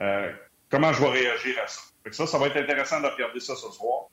[0.00, 0.32] Euh,
[0.70, 1.80] comment je vais réagir à ça?
[2.10, 4.06] ça, ça va être intéressant de regarder ça ce soir.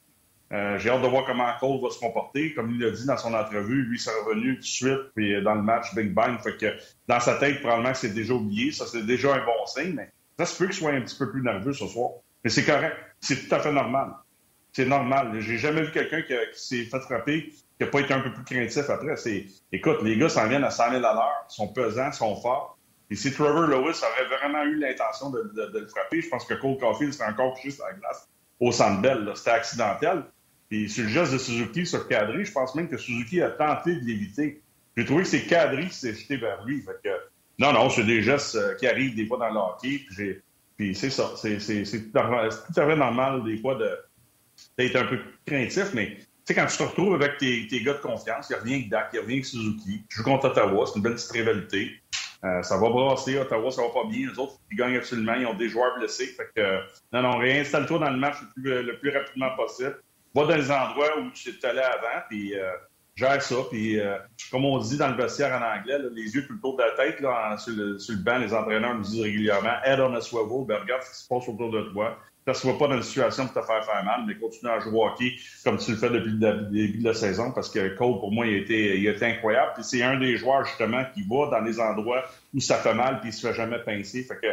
[0.51, 2.53] Euh, j'ai hâte de voir comment Cole va se comporter.
[2.53, 5.55] Comme il l'a dit dans son entrevue, lui, s'est revenu tout de suite, puis dans
[5.55, 6.39] le match Big Bang.
[6.41, 6.77] Fait que
[7.07, 8.71] dans sa tête, probablement que c'est déjà oublié.
[8.71, 11.31] Ça, c'est déjà un bon signe, mais ça se peut qu'il soit un petit peu
[11.31, 12.11] plus nerveux ce soir.
[12.43, 12.97] Mais c'est correct.
[13.19, 14.13] C'est tout à fait normal.
[14.73, 15.39] C'est normal.
[15.39, 17.53] J'ai jamais vu quelqu'un qui s'est fait frapper
[17.87, 19.15] pas été un peu plus craintif après.
[19.17, 22.77] C'est, écoute, les gars s'en viennent à 100 000 à sont pesants, sont forts.
[23.09, 26.77] Et si Trevor Lewis aurait vraiment eu l'intention de, le frapper, je pense que Cole
[26.77, 28.27] Caulfield serait encore juste à la glace
[28.59, 28.71] au
[29.01, 29.31] belle.
[29.35, 30.23] C'était accidentel.
[30.71, 33.95] Et sur le geste de Suzuki sur Kadri, je pense même que Suzuki a tenté
[33.95, 34.61] de l'éviter.
[34.97, 36.83] J'ai trouvé que c'est Kadri qui s'est jeté vers lui.
[37.59, 40.01] Non, non, c'est des gestes euh, qui arrivent des fois dans le hockey.
[40.09, 40.41] Puis,
[40.75, 41.31] puis c'est ça.
[41.35, 42.49] C'est, tout, à
[42.87, 43.77] fait normal des fois
[44.77, 48.49] d'être un peu craintif, mais sais, quand tu te retrouves avec tes, gars de confiance,
[48.49, 50.03] il n'y a rien que Dak, il n'y a rien que Suzuki.
[50.09, 51.91] Tu joues contre Ottawa, c'est une belle petite rivalité.
[52.43, 54.29] Euh, ça va brasser, Ottawa, ça va pas bien.
[54.29, 56.27] Les autres, ils gagnent absolument, ils ont des joueurs blessés.
[56.27, 56.79] Fait que,
[57.13, 60.01] non, non, réinstalle-toi dans le match le plus, rapidement possible.
[60.35, 62.71] Va dans les endroits où tu es allé avant, puis euh,
[63.15, 63.55] gère ça.
[63.69, 64.17] Puis, euh,
[64.51, 66.91] comme on dit dans le vestiaire en anglais, les yeux tout le tour de la
[66.91, 70.21] tête, là, sur, le, sur, le, banc, les entraîneurs nous disent régulièrement «Head on a
[70.21, 72.17] swivel ben, regarde ce qui se passe autour de toi.»
[72.51, 74.97] ne soit pas dans une situation pour te faire faire mal, mais continue à jouer
[74.97, 75.33] au hockey
[75.63, 78.45] comme tu le fais depuis le début de la saison, parce que Cole, pour moi,
[78.45, 79.71] il a été, il a été incroyable.
[79.75, 82.23] Puis c'est un des joueurs, justement, qui va dans les endroits
[82.53, 84.23] où ça fait mal, puis il se fait jamais pincer.
[84.23, 84.47] Fait que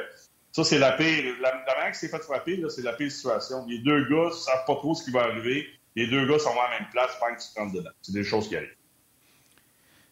[0.53, 1.35] ça, c'est la pire.
[1.41, 3.67] La, manière que s'est fait frapper, c'est la pire situation.
[3.69, 5.67] Les deux gars ne savent pas trop ce qui va arriver.
[5.97, 7.91] Les deux gars sont à la même place pendant que tu dedans.
[8.03, 8.80] C'est des choses qui arrivent.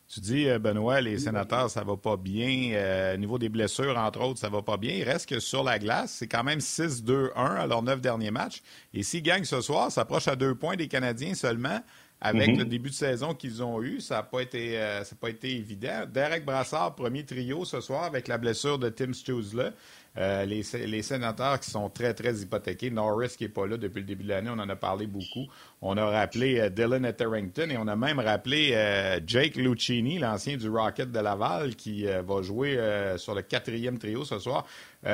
[0.09, 2.71] Tu dis, euh, Benoît, les sénateurs, ça va pas bien.
[2.73, 4.95] Euh, au niveau des blessures, entre autres, ça va pas bien.
[4.95, 8.63] Il reste que sur la glace, c'est quand même 6-2-1 à leurs neuf derniers matchs.
[8.95, 11.83] Et s'ils gagnent ce soir, ça approche à deux points des Canadiens seulement.
[12.21, 12.59] Avec mm-hmm.
[12.59, 16.05] le début de saison qu'ils ont eu, ça n'a pas, été, euh, pas été évident.
[16.13, 19.73] Derek Brassard, premier trio ce soir avec la blessure de Tim Stutzle.
[20.17, 22.91] Euh, les, les, sénateurs qui sont très, très hypothéqués.
[22.91, 25.47] Norris qui n'est pas là depuis le début de l'année, on en a parlé beaucoup.
[25.81, 30.57] On a rappelé euh, Dylan Etherington et on a même rappelé euh, Jake Lucchini, l'ancien
[30.57, 32.79] du Rocket de Laval, qui va jouer
[33.17, 34.67] sur le quatrième trio ce soir.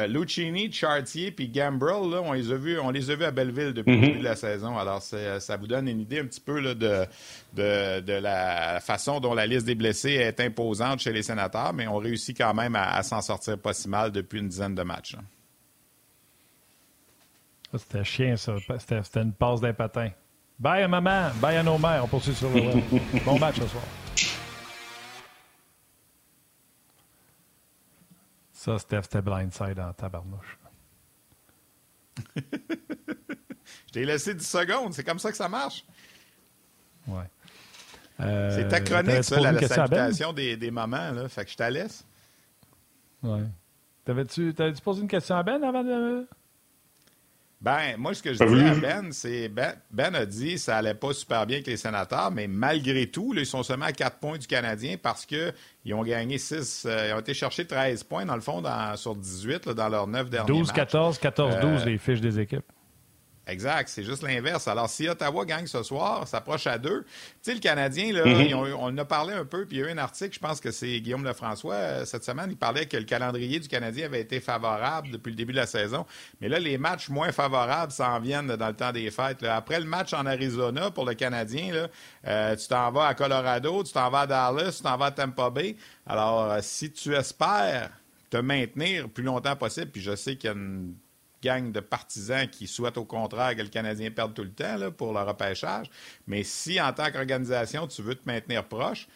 [0.09, 3.74] Lucchini, Chartier puis Gambrel, là, on les a vus, on les a vus à Belleville
[3.74, 4.07] depuis le mm-hmm.
[4.07, 4.78] début de la saison.
[4.78, 7.05] Alors ça vous donne une idée un petit peu là, de,
[7.53, 11.87] de, de, la façon dont la liste des blessés est imposante chez les sénateurs, mais
[11.87, 14.82] on réussit quand même à, à s'en sortir pas si mal depuis une dizaine de
[14.82, 15.16] matchs match.
[17.76, 18.55] C'était chien, ça.
[18.78, 20.11] C'était une passe d'un patin.
[20.59, 22.05] Bye à maman, bye à nos mères.
[22.05, 22.85] On poursuit sur le web.
[23.24, 23.82] bon match ce soir.
[28.64, 30.58] Ça, Steph, c'était blindside en tabarnouche.
[32.36, 34.94] Je t'ai laissé 10 secondes.
[34.94, 35.84] C'est comme ça que ça marche.
[37.06, 37.28] Ouais.
[38.18, 41.10] c'est ta chronique, ça, la, salutation des, des mamans.
[41.10, 41.28] Là.
[41.28, 42.06] Fait que je te laisse.
[43.22, 43.42] Ouais.
[44.06, 46.26] T'avais-tu posé une question à Ben avant de.
[47.64, 50.76] Ben, moi, ce que je dis à Ben, c'est ben, ben a dit que ça
[50.76, 54.18] allait pas super bien avec les sénateurs, mais malgré tout, ils sont seulement à 4
[54.18, 58.26] points du Canadien parce qu'ils ont gagné 6, euh, ils ont été chercher 13 points,
[58.26, 62.38] dans le fond, dans, sur 18 dans leurs 9 derniers 12-14, 14-12, les fiches des
[62.38, 62.66] équipes.
[63.47, 64.66] Exact, c'est juste l'inverse.
[64.68, 67.03] Alors, si Ottawa gagne ce soir, s'approche à deux.
[67.03, 67.11] Tu
[67.42, 68.55] sais, le Canadien, là, mm-hmm.
[68.55, 70.61] on en a parlé un peu, puis il y a eu un article, je pense
[70.61, 74.22] que c'est Guillaume Lefrançois, euh, cette semaine, il parlait que le calendrier du Canadien avait
[74.22, 76.07] été favorable depuis le début de la saison.
[76.40, 79.42] Mais là, les matchs moins favorables s'en viennent dans le temps des fêtes.
[79.42, 81.88] Après le match en Arizona pour le Canadien, là,
[82.26, 85.11] euh, tu t'en vas à Colorado, tu t'en vas à Dallas, tu t'en vas à
[85.11, 85.76] Tampa Bay.
[86.07, 87.90] Alors, euh, si tu espères
[88.30, 90.95] te maintenir plus longtemps possible, puis je sais qu'il y a une
[91.45, 94.90] gang de partisans qui souhaitent au contraire que le Canadien perde tout le temps là,
[94.90, 95.90] pour le repêchage.
[96.26, 99.07] Mais si, en tant qu'organisation, tu veux te maintenir proche,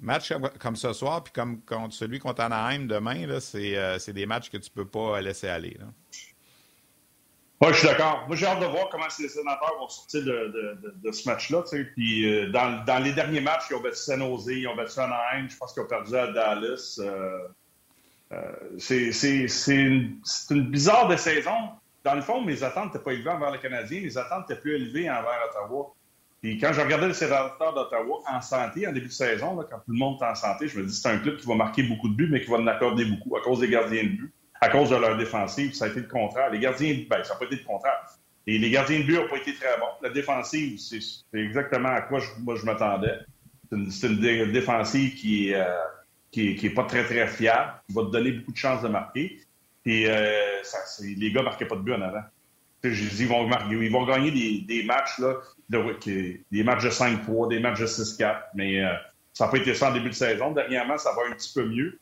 [0.00, 4.50] match comme ce soir, puis comme contre celui contre Anaheim demain, euh, c'est des matchs
[4.50, 5.76] que tu peux pas laisser aller.
[7.60, 8.24] Oui, je suis d'accord.
[8.26, 11.62] Moi, j'ai hâte de voir comment les sénateurs vont sortir de, ce match-là.
[11.94, 15.48] Puis, euh, dans, les derniers matchs, ils ont battu San Jose, ils ont battu Anaheim,
[15.48, 16.98] je pense qu'ils ont perdu à Dallas.
[16.98, 17.48] Euh,
[18.78, 20.20] c'est une,
[20.50, 21.70] une, bizarre de saison.
[22.04, 24.74] Dans le fond, mes attentes n'étaient pas élevées envers le Canadien, mes attentes étaient plus
[24.74, 25.94] élevées envers Ottawa.
[26.42, 29.92] Puis quand je regardais le sénateur d'Ottawa en santé, en début de saison, quand tout
[29.92, 32.08] le monde est en santé, je me dis c'est un club qui va marquer beaucoup
[32.08, 34.68] de buts, mais qui va en accorder beaucoup à cause des gardiens de but, à
[34.68, 35.74] cause de leur défensive.
[35.74, 36.50] Ça a été le contraire.
[36.50, 38.06] Les gardiens de ben, ça n'a pas été le contraire.
[38.46, 39.86] Et les gardiens de but n'ont pas été très bons.
[40.02, 41.00] La défensive, c'est
[41.32, 43.18] exactement à quoi je, moi je m'attendais.
[43.90, 45.66] C'est une, une, défensive qui est, euh,
[46.30, 49.40] qui n'est pas très, très fiable, qui va te donner beaucoup de chances de marquer.
[49.84, 50.62] Et euh,
[51.00, 52.24] les gars ne marquaient pas de but en avant.
[52.82, 55.34] ils vont, gagner des, matchs, là,
[55.68, 58.92] de, des matchs de 5-3, des matchs de 6-4, mais euh,
[59.32, 60.52] ça n'a pas été ça en début de saison.
[60.52, 61.98] Dernièrement, ça va un petit peu mieux.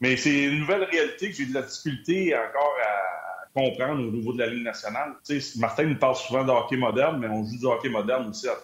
[0.00, 4.32] Mais c'est une nouvelle réalité que j'ai de la difficulté encore à comprendre au niveau
[4.32, 5.14] de la Ligue nationale.
[5.56, 8.54] Martin nous parle souvent de hockey moderne, mais on joue du hockey moderne aussi à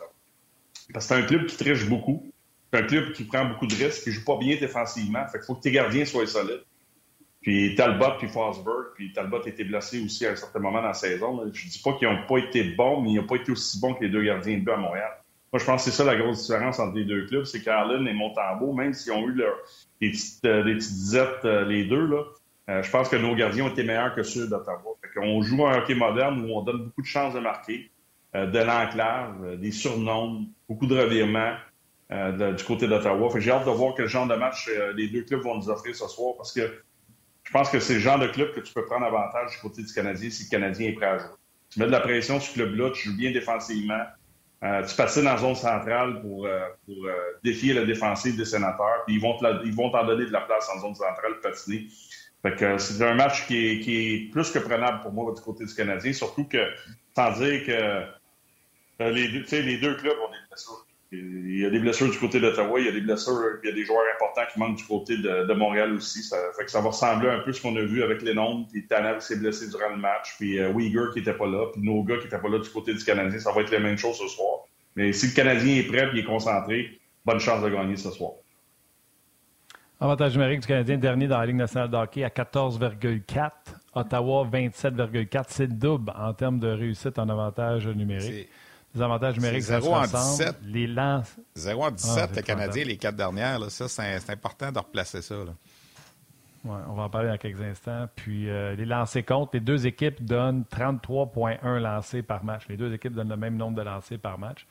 [0.93, 2.31] Parce que c'est un club qui triche beaucoup.
[2.75, 5.25] C'est un club qui prend beaucoup de risques, qui joue pas bien défensivement.
[5.29, 6.65] Fait qu'il faut que tes gardiens soient solides.
[7.41, 10.89] Puis Talbot puis Forsberg, puis Talbot a été blessé aussi à un certain moment dans
[10.89, 11.41] la saison.
[11.53, 13.95] Je dis pas qu'ils n'ont pas été bons, mais ils n'ont pas été aussi bons
[13.95, 15.13] que les deux gardiens de but à Montréal.
[15.53, 18.09] Moi, je pense que c'est ça la grosse différence entre les deux clubs, c'est qu'Arlen
[18.09, 19.37] et Montembeau, même s'ils ont eu
[20.01, 22.25] des, petites, euh, disettes euh, les deux, là,
[22.71, 24.97] euh, je pense que nos gardiens ont été meilleurs que ceux d'Ottawa.
[25.23, 27.89] On joue un hockey moderne où on donne beaucoup de chances de marquer,
[28.35, 31.55] de l'enclave, des surnoms, beaucoup de revirements.
[32.15, 33.29] Euh, du côté d'Ottawa.
[33.39, 35.97] J'ai hâte de voir quel genre de match euh, les deux clubs vont nous offrir
[35.97, 36.61] ce soir parce que
[37.43, 39.83] je pense que c'est le genre de club que tu peux prendre avantage du côté
[39.83, 41.31] du Canadien si le Canadien est prêt à jouer.
[41.71, 44.01] Tu mets de la pression sur ce club-là, tu joues bien défensivement,
[44.63, 46.47] euh, tu passes dans la zone centrale pour,
[47.43, 50.95] défier la défensive des sénateurs, puis ils vont, t'en donner de la place en zone
[50.95, 51.89] centrale patiner.
[52.43, 55.75] Fait que c'est un match qui est, plus que prenable pour moi du côté du
[55.75, 56.65] Canadien, surtout que,
[57.17, 58.05] sans dire que
[59.11, 60.87] les, deux, les deux clubs ont des blessures
[61.55, 63.73] il y a des blessures du côté d'Ottawa, il y a des blessures, il y
[63.73, 66.23] a des joueurs importants qui manquent du côté de, Montréal aussi.
[66.23, 68.35] Ça fait que ça va ressembler un peu à ce qu'on a vu avec les
[68.35, 71.67] nombres, puis Tanev s'est blessé durant le match, puis euh, Uyghur qui n'était pas là,
[71.73, 73.39] puis nos gars qui n'étaient pas là du côté du Canadien.
[73.39, 74.65] Ça va être la même chose ce soir.
[74.97, 78.33] Mais si le Canadien est prêt et est concentré, bonne chance de gagner ce soir.
[80.01, 83.51] Avantage numérique du Canadien, dernier dans la Ligue nationale de hockey à 14,4.
[83.95, 85.45] Ottawa, 27,4.
[85.49, 88.49] C'est double en termes de réussite en avantage numérique.
[88.95, 90.57] Les avantages numériques, 0 en 17.
[90.65, 91.37] Les lances.
[91.57, 93.59] 0 en 17, ah, le Canadien, les quatre dernières.
[93.59, 95.35] Là, ça, c'est important de replacer ça.
[95.35, 95.53] Là.
[96.65, 98.07] Ouais, on va en parler dans quelques instants.
[98.15, 102.63] Puis euh, les lancers comptes, les deux équipes donnent 33,1 lancés par match.
[102.69, 104.67] Les deux équipes donnent le même nombre de lancés par match.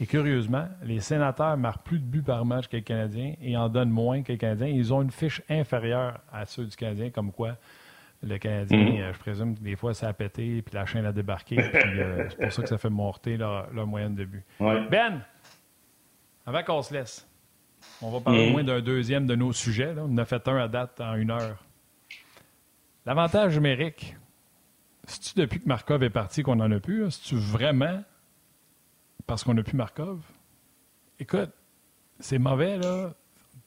[0.00, 3.68] Et curieusement, les sénateurs marquent plus de buts par match que les Canadiens et en
[3.68, 4.68] donnent moins que les Canadiens.
[4.68, 7.56] Ils ont une fiche inférieure à ceux du Canadien, comme quoi
[8.22, 9.00] le Canadien, mhm.
[9.00, 11.56] euh, je présume que des fois, ça a pété, puis la chaîne a débarqué.
[11.56, 14.44] puis euh, c'est pour ça que ça fait monter leur, moyenne de but.
[14.58, 15.22] Ben,
[16.44, 17.28] avant qu'on se laisse,
[18.02, 18.52] on va parler au mhm.
[18.52, 19.94] moins d'un deuxième de nos sujets.
[19.98, 21.64] On en a fait un à date en une heure.
[23.06, 24.16] L'avantage numérique,
[25.04, 27.10] c'est-tu depuis que Markov est parti qu'on en a plus?
[27.10, 28.02] C'est-tu vraiment
[29.26, 30.20] parce qu'on n'a plus Markov?
[31.20, 31.50] Écoute,
[32.18, 33.14] c'est mauvais, là.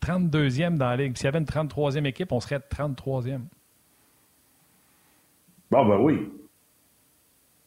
[0.02, 1.16] 32e dans la Ligue.
[1.16, 3.42] S'il y avait une 33e équipe, on serait 33e.
[5.72, 6.32] Bon, ben oui.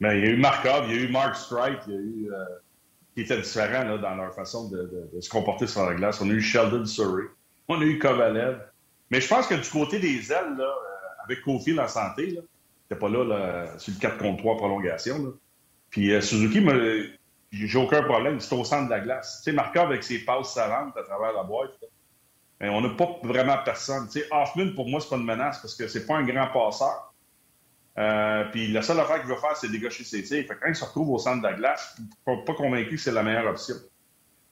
[0.01, 2.01] Mais il y a eu Markov, il y a eu Mark Strike, il y a
[2.01, 2.33] eu.
[2.33, 2.45] Euh,
[3.15, 6.21] qui étaient différents dans leur façon de, se comporter sur la glace.
[6.21, 7.25] On a eu Sheldon Surrey,
[7.69, 8.61] on a eu Kovalev.
[9.11, 12.41] Mais je pense que du côté des ailes, euh, avec Kofi en santé, là,
[12.91, 15.33] n'était pas là, sur le 4 contre 3 prolongation.
[15.91, 16.67] Puis euh, Suzuki,
[17.53, 19.39] j'ai aucun problème, c'est au centre de la glace.
[19.39, 21.71] Tu sais, Markov avec ses passes savantes à travers la boîte,
[22.61, 24.09] mais on n'a pas vraiment personne.
[24.09, 26.49] Tu sais, Hoffman, pour moi, c'est pas une menace parce que c'est pas un grand
[26.49, 27.14] passeur.
[27.97, 30.45] Euh, puis la seule affaire qu'il veut faire, c'est dégocher ses tirs.
[30.47, 33.01] Fait que quand il se retrouve au centre de la glace, pas, pas convaincu que
[33.01, 33.77] c'est la meilleure option.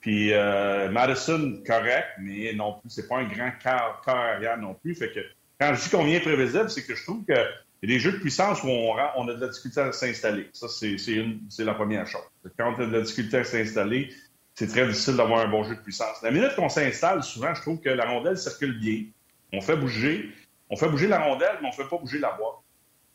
[0.00, 4.94] Puis euh, Madison, correct, mais non plus, c'est pas un grand cœur, arrière non plus.
[4.94, 5.20] Fait que
[5.60, 8.12] quand je dis qu'on vient prévisible, c'est que je trouve que y a des jeux
[8.12, 10.48] de puissance où on, on a de la difficulté à s'installer.
[10.52, 12.22] Ça, c'est la première chose.
[12.56, 14.12] Quand on a de la difficulté à s'installer,
[14.54, 16.20] c'est très difficile d'avoir un bon jeu de puissance.
[16.22, 19.04] La minute qu'on s'installe, souvent, je trouve que la rondelle circule bien.
[19.52, 20.30] On fait bouger.
[20.68, 22.61] On fait bouger la rondelle, mais on ne fait pas bouger la boîte.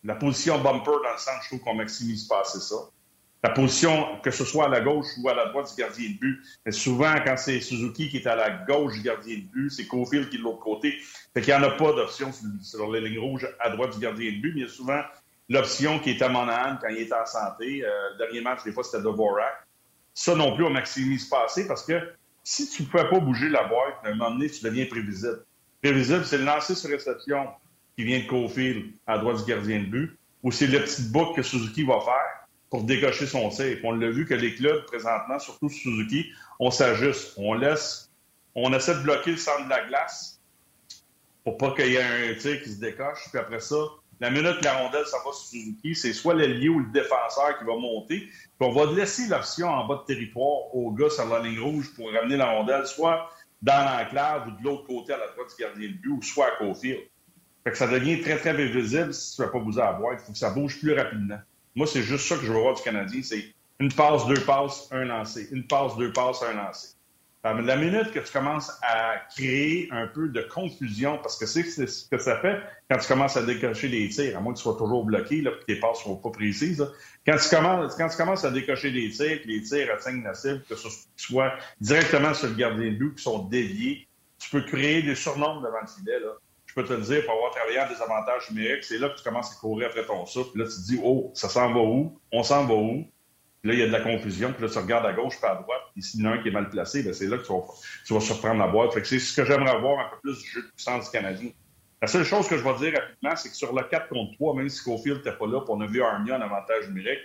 [0.08, 2.76] La position bumper dans le centre, je trouve qu'on maximise pas assez ça.
[3.44, 6.18] La position, que ce soit à la gauche ou à la droite du gardien de
[6.18, 6.42] but.
[6.66, 9.86] Mais souvent, quand c'est Suzuki qui est à la gauche du gardien de but, c'est
[9.86, 10.98] Cofield qui est de l'autre côté.
[11.34, 12.32] Fait qu'il n'y en a pas d'option
[12.62, 15.02] sur les lignes rouges à droite du gardien de but, mais il y a souvent
[15.50, 17.84] l'option qui est à Monahan quand il est en santé.
[17.84, 19.68] Euh, le dernier match, des fois, c'était Dvorak.
[20.14, 22.14] Ça non plus, on maximise pas assez parce que
[22.46, 25.44] si tu ne pouvais pas bouger la boîte, à un moment donné, tu deviens prévisible.
[25.84, 27.50] Prévisible, c'est le lancer sur réception
[27.98, 31.36] qui vient de Cofield à droite du gardien de but, ou c'est le petit bouc
[31.36, 33.78] que Suzuki va faire pour décocher son tir.
[33.84, 37.34] On l'a vu que les clubs, présentement, surtout Suzuki, on s'ajuste.
[37.38, 38.12] On laisse,
[38.54, 40.40] on essaie de bloquer le centre de la glace
[41.44, 43.30] pour pas qu'il y ait un tir qui se décoche.
[43.32, 43.78] Puis après ça,
[44.20, 47.58] la minute que la rondelle s'en va sur Suzuki, c'est soit l'ailier ou le défenseur
[47.58, 48.20] qui va monter.
[48.20, 51.94] Puis on va laisser l'option en bas de territoire au gars sur la ligne rouge
[51.96, 53.32] pour ramener la rondelle, soit
[53.62, 56.48] dans l'enclave ou de l'autre côté à la droite du gardien de but, ou soit
[56.48, 57.00] à Cofield.
[57.68, 60.20] Fait que ça devient très, très visible si tu ne vas pas la boîte.
[60.22, 61.38] Il faut que ça bouge plus rapidement.
[61.76, 63.44] Moi, c'est juste ça que je veux voir du Canadien, c'est
[63.82, 65.50] une passe, deux passes, un lancé.
[65.52, 66.96] Une passe, deux passes, un lancé.
[67.44, 72.08] La minute que tu commences à créer un peu de confusion, parce que c'est ce
[72.10, 74.78] que ça fait quand tu commences à décocher des tirs, à moins que tu sois
[74.78, 76.88] toujours bloqué, là, que tes passes ne soient pas précises.
[77.26, 80.36] Quand, tu commences, quand tu commences à décocher des tirs, que les tirs atteignent la
[80.36, 80.88] cible, que ce
[81.18, 81.52] soit
[81.82, 84.08] directement sur le gardien de but, qui sont déviés,
[84.40, 86.20] tu peux créer des surnombres devant le filet.
[86.22, 86.32] Là.
[86.78, 89.52] Peux te le dire, pour avoir travaillé en désavantage numérique, c'est là que tu commences
[89.52, 90.60] à courir après ton souffle.
[90.60, 92.22] Là, tu te dis, oh, ça s'en va où?
[92.32, 93.04] On s'en va où?
[93.64, 94.54] là, il y a de la confusion.
[94.54, 95.82] Puis là, tu regardes à gauche pas à droite.
[95.94, 98.14] Puis s'il y en a un qui est mal placé, ben, c'est là que tu
[98.14, 98.92] vas, surprendre la boîte.
[99.04, 101.50] C'est ce que j'aimerais voir un peu plus du jeu de puissance du Canadien.
[102.00, 104.56] La seule chose que je vais dire rapidement, c'est que sur le 4 contre 3,
[104.56, 107.22] même si Cofield n'était pas là, pour on a vu Armia en avantage numérique,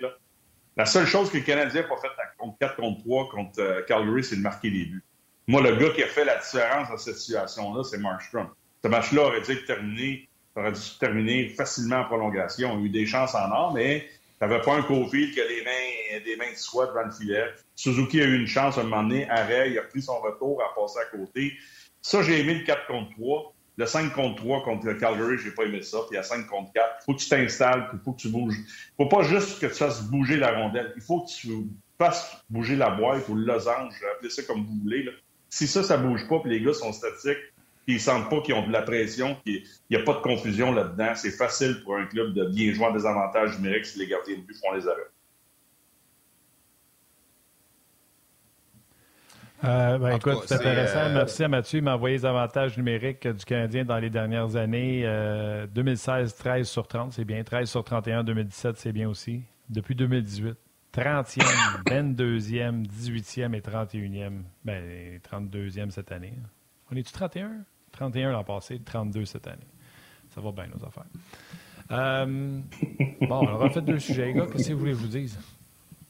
[0.78, 3.82] la seule chose que le Canadien n'a pas fait contre 4 contre 3 contre euh,
[3.82, 5.04] Calgary, c'est de marquer les buts.
[5.46, 8.48] Moi, le gars qui a fait la différence dans cette situation-là, c'est Markstrom.
[8.84, 12.72] Ce match-là aurait dû être terminé, aurait dû se terminer facilement en prolongation.
[12.72, 14.08] On a eu des chances en or, mais
[14.40, 17.46] n'avais pas un Cofield qui a des mains, des mains de soie devant le filet.
[17.76, 20.60] Suzuki a eu une chance à un moment donné, arrêt, il a pris son retour,
[20.62, 21.52] à passer à côté.
[22.00, 23.54] Ça, j'ai aimé le 4 contre 3.
[23.78, 25.98] Le 5 contre 3 contre le Calgary, j'ai pas aimé ça.
[26.08, 28.56] Puis a 5 contre 4, il faut que tu t'installes, il faut que tu bouges.
[28.58, 30.92] Il faut pas juste que tu fasses bouger la rondelle.
[30.96, 31.48] Il faut que tu
[31.98, 35.08] fasses bouger la boîte ou le losange, appelez ça comme vous voulez.
[35.48, 37.38] Si ça, ça bouge pas, puis les gars sont statiques,
[37.84, 40.72] puis ils sentent pas qu'ils ont de la pression, qu'il n'y a pas de confusion
[40.72, 41.14] là-dedans.
[41.14, 44.42] C'est facile pour un club de bien jouer en désavantage numérique si les gardiens de
[44.42, 45.10] but font les arrêts.
[49.64, 50.98] Euh, ben, écoute, c'est intéressant.
[50.98, 51.78] Euh, Merci à Mathieu.
[51.78, 55.02] Il m'a envoyé les avantages numériques du Canadien dans les dernières années.
[55.72, 57.44] 2016, euh, 13 sur 30, c'est bien.
[57.44, 59.42] 13 sur 31, 2017, c'est bien aussi.
[59.68, 60.56] Depuis 2018,
[60.92, 61.42] 30e,
[61.86, 64.42] 22e, 18e et 31e.
[64.64, 66.34] Ben, 32e cette année.
[66.90, 67.64] On est-tu 31?
[67.92, 69.66] 31 l'an passé, 32 cette année.
[70.34, 71.04] Ça va bien, nos affaires.
[71.90, 72.60] Euh,
[73.20, 74.46] bon, on aura fait deux sujets, les gars.
[74.46, 75.38] Qu'est-ce que vous voulez que je vous dise?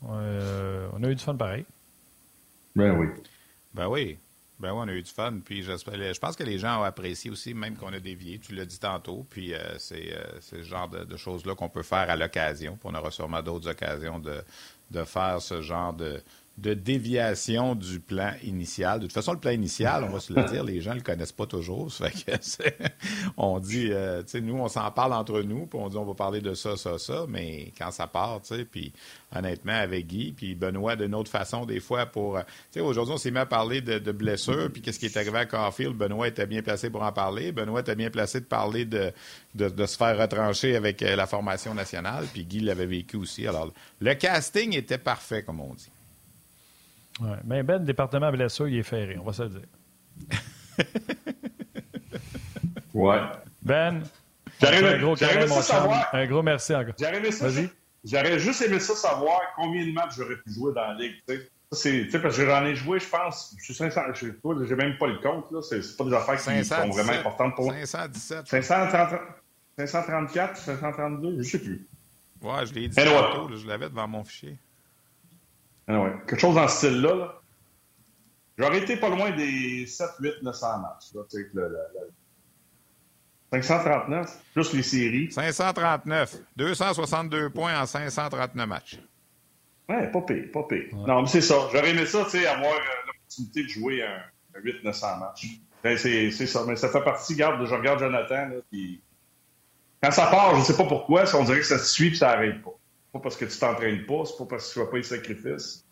[0.08, 1.64] Euh, on a eu du fun pareil.
[2.76, 3.08] Ben oui.
[3.74, 4.18] Ben oui.
[4.60, 5.40] Ben oui, on a eu du fun.
[5.44, 8.38] Puis je pense que les gens ont apprécié aussi, même qu'on a dévié.
[8.38, 9.26] Tu l'as dit tantôt.
[9.28, 12.76] Puis euh, c'est ce genre de, choses-là qu'on peut faire à l'occasion.
[12.76, 14.40] Puis on aura sûrement d'autres occasions de,
[14.92, 16.22] de faire ce genre de,
[16.58, 19.00] de déviation du plan initial.
[19.00, 21.02] De toute façon, le plan initial, on va se le dire, les gens ne le
[21.02, 21.90] connaissent pas toujours.
[23.36, 26.04] on dit, euh, tu sais, nous, on s'en parle entre nous, puis on dit, on
[26.04, 28.92] va parler de ça, ça, ça, mais quand ça part, tu sais, puis
[29.34, 32.38] honnêtement, avec Guy, puis Benoît, d'une autre façon, des fois, pour...
[32.38, 35.38] Tu sais, aujourd'hui, on s'est mis à parler de, blessures, puis qu'est-ce qui est arrivé
[35.38, 35.96] à Caulfield?
[35.96, 37.50] Benoît était bien placé pour en parler.
[37.50, 39.10] Benoît était bien placé de parler de,
[39.54, 43.46] de, se faire retrancher avec euh, la formation nationale, puis Guy l'avait vécu aussi.
[43.46, 45.90] Alors, le casting était parfait, comme on dit.
[47.20, 47.36] Ouais.
[47.44, 49.68] Mais Ben, le département blessure, il est ferré, on va se le dire.
[52.94, 53.20] ouais.
[53.62, 54.02] Ben,
[54.62, 56.94] un gros, savoir, un gros merci encore.
[58.04, 61.14] J'aurais juste aimé ça savoir combien de matchs j'aurais pu jouer dans la ligue.
[61.70, 64.26] C'est, parce que j'en ai joué, je pense, je suis 500, je
[64.66, 65.62] j'ai même pas le compte, là.
[65.62, 67.86] C'est, pas des affaires qui sont vraiment importantes pour moi.
[67.86, 68.46] 517.
[68.46, 69.20] 530,
[69.78, 71.86] 534, 532, je sais plus.
[72.42, 74.58] Ouais, je l'ai dit tantôt, je l'avais devant mon fichier.
[75.92, 77.40] Ah Quelque chose dans ce style-là.
[78.58, 81.14] J'aurais été pas loin des 7, 8, 900 matchs.
[81.14, 81.22] Là,
[83.52, 85.30] 539, plus les séries.
[85.30, 86.36] 539.
[86.56, 88.98] 262 points en 539 matchs.
[89.88, 90.86] Ouais, pas pire, pas pire.
[90.92, 91.56] Non, mais c'est ça.
[91.72, 95.46] J'aurais aimé ça, tu sais, avoir euh, l'opportunité de jouer un, 800-900 matchs.
[95.82, 96.64] Ben, c'est ça.
[96.66, 99.02] Mais ça fait partie, regarde, je regarde Jonathan, là, puis...
[100.02, 102.14] Quand ça part, je ne sais pas pourquoi, on dirait que ça se suit et
[102.14, 102.72] ça n'arrête pas.
[103.12, 105.02] Pas parce que tu t'entraînes pas, c'est pas parce que tu ne fais pas les
[105.02, 105.84] sacrifices.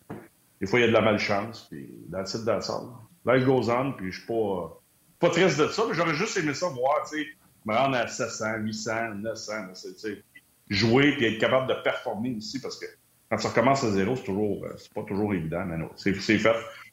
[0.59, 2.87] Des fois, il y a de la malchance, puis dans le site, dans le sol.
[3.25, 4.81] Life goes on, puis je suis pas,
[5.19, 7.27] pas triste de ça, mais j'aurais juste aimé ça voir, tu sais,
[7.65, 9.53] me rendre à 700, 800, 900,
[10.01, 10.23] tu
[10.69, 12.85] jouer puis être capable de performer aussi, parce que
[13.29, 16.13] quand ça recommence à zéro, c'est toujours, euh, c'est pas toujours évident, mais non, c'est
[16.13, 16.37] fait.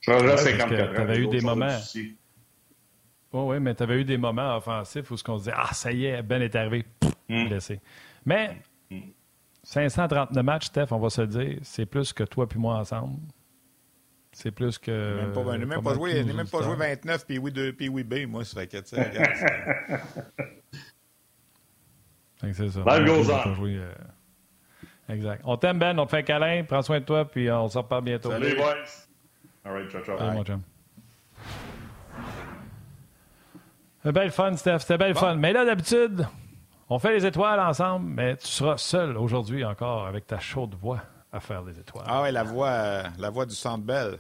[0.01, 0.95] Je ouais, 54 ans.
[0.95, 1.77] Tu avais eu des moments.
[1.95, 2.17] Oui,
[3.33, 5.93] oui, mais tu avais eu des moments offensifs où ce qu'on se disait Ah, ça
[5.93, 6.85] y est, Ben est arrivé,
[7.29, 7.49] mm.
[7.49, 7.81] blessé.
[8.25, 8.57] Mais.
[9.69, 13.19] 539 matchs, Steph, on va se le dire, c'est plus que toi puis moi ensemble.
[14.33, 15.17] C'est plus que.
[15.17, 18.27] Même pas, même pas, joué, même pas joué 29 puis oui, 2 puis oui B,
[18.27, 19.13] moi, ça fait que, tu sais,
[22.55, 22.81] C'est ça.
[22.81, 23.55] Life goes on.
[23.55, 23.93] Joué, euh...
[25.11, 25.43] Exact.
[25.45, 25.99] On t'aime, Ben.
[25.99, 26.65] On te fait un câlin.
[26.65, 28.31] Prends soin de toi, puis on se reparle bientôt.
[28.31, 29.07] Salut, boys.
[29.67, 30.17] All right, ciao, ciao.
[30.17, 30.63] Salut, mon chum.
[33.99, 34.79] C'était belle fun, Steph.
[34.79, 35.35] C'était belle fun.
[35.35, 36.27] Mais là, d'habitude,
[36.91, 41.01] on fait les étoiles ensemble, mais tu seras seul aujourd'hui encore avec ta chaude voix
[41.33, 42.07] à faire les étoiles.
[42.09, 44.19] Ah oui, la voix, euh, la voix du Centre Bell.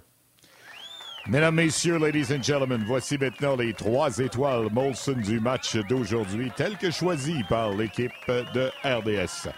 [1.26, 6.76] Mesdames, Messieurs, Ladies and Gentlemen, voici maintenant les trois étoiles Molson du match d'aujourd'hui, telles
[6.78, 9.50] que choisies par l'équipe de RDS.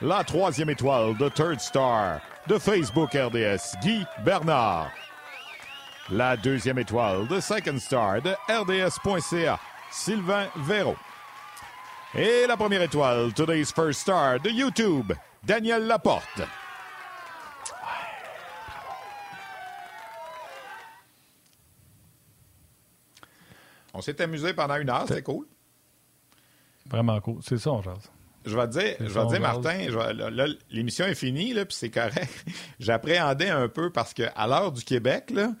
[0.00, 4.88] La troisième étoile de Third Star de Facebook RDS, Guy Bernard.
[6.10, 10.96] La deuxième étoile de Second Star de RDS.ca, Sylvain Véro.
[12.14, 15.12] Et la première étoile, Today's First Star de YouTube,
[15.44, 16.42] Daniel Laporte.
[23.94, 25.46] On s'est amusé pendant une heure, c'est cool.
[26.86, 27.38] Vraiment cool.
[27.42, 28.10] C'est ça, on jase.
[28.44, 29.86] Je vais te dire, je vais dire Martin,
[30.70, 32.44] l'émission est finie, puis c'est correct.
[32.80, 35.52] J'appréhendais un peu parce qu'à l'heure du Québec, là,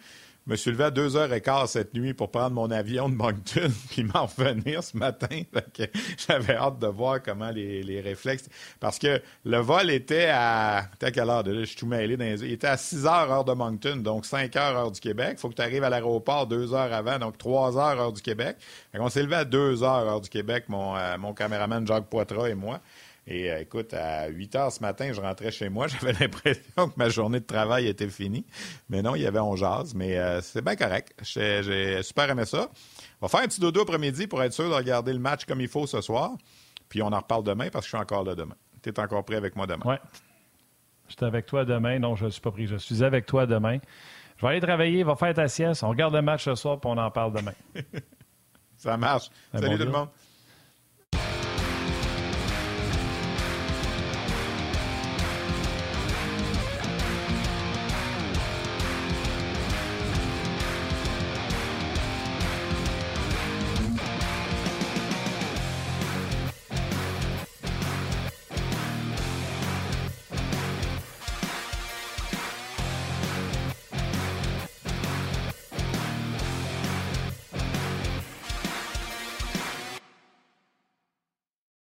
[0.50, 4.26] me suis levé à 2h15 cette nuit pour prendre mon avion de Moncton puis m'en
[4.26, 5.42] revenir ce matin.
[6.28, 8.48] J'avais hâte de voir comment les, réflexes.
[8.80, 10.88] Parce que le vol était à.
[11.00, 11.44] à quelle heure?
[11.46, 12.42] je suis tout mêlé dans les...
[12.42, 15.34] Il était à 6 h heure de Moncton, donc 5 h heure du Québec.
[15.34, 18.20] Il faut que tu arrives à l'aéroport 2 heures avant, donc 3 h heure du
[18.20, 18.56] Québec.
[18.94, 22.48] on s'est levé à 2 h heure du Québec, mon, euh, mon caméraman Jacques Poitras
[22.48, 22.80] et moi.
[23.30, 25.86] Et euh, écoute, à 8 heures ce matin, je rentrais chez moi.
[25.88, 28.44] J'avais l'impression que ma journée de travail était finie.
[28.88, 29.94] Mais non, il y avait on jase.
[29.94, 31.14] Mais euh, c'est bien correct.
[31.22, 32.68] J'ai super aimé ça.
[33.20, 35.60] On va faire un petit dodo après-midi pour être sûr de regarder le match comme
[35.60, 36.32] il faut ce soir.
[36.88, 38.56] Puis on en reparle demain parce que je suis encore là demain.
[38.82, 39.84] Tu es encore prêt avec moi demain?
[39.84, 39.94] Oui.
[41.06, 42.00] Je suis avec toi demain.
[42.00, 42.66] Non, je ne suis pas pris.
[42.66, 43.78] Je suis avec toi demain.
[44.38, 45.84] Je vais aller travailler, va faire ta sieste.
[45.84, 47.52] On regarde le match ce soir, puis on en parle demain.
[48.76, 49.30] ça marche.
[49.52, 50.08] Salut tout le monde.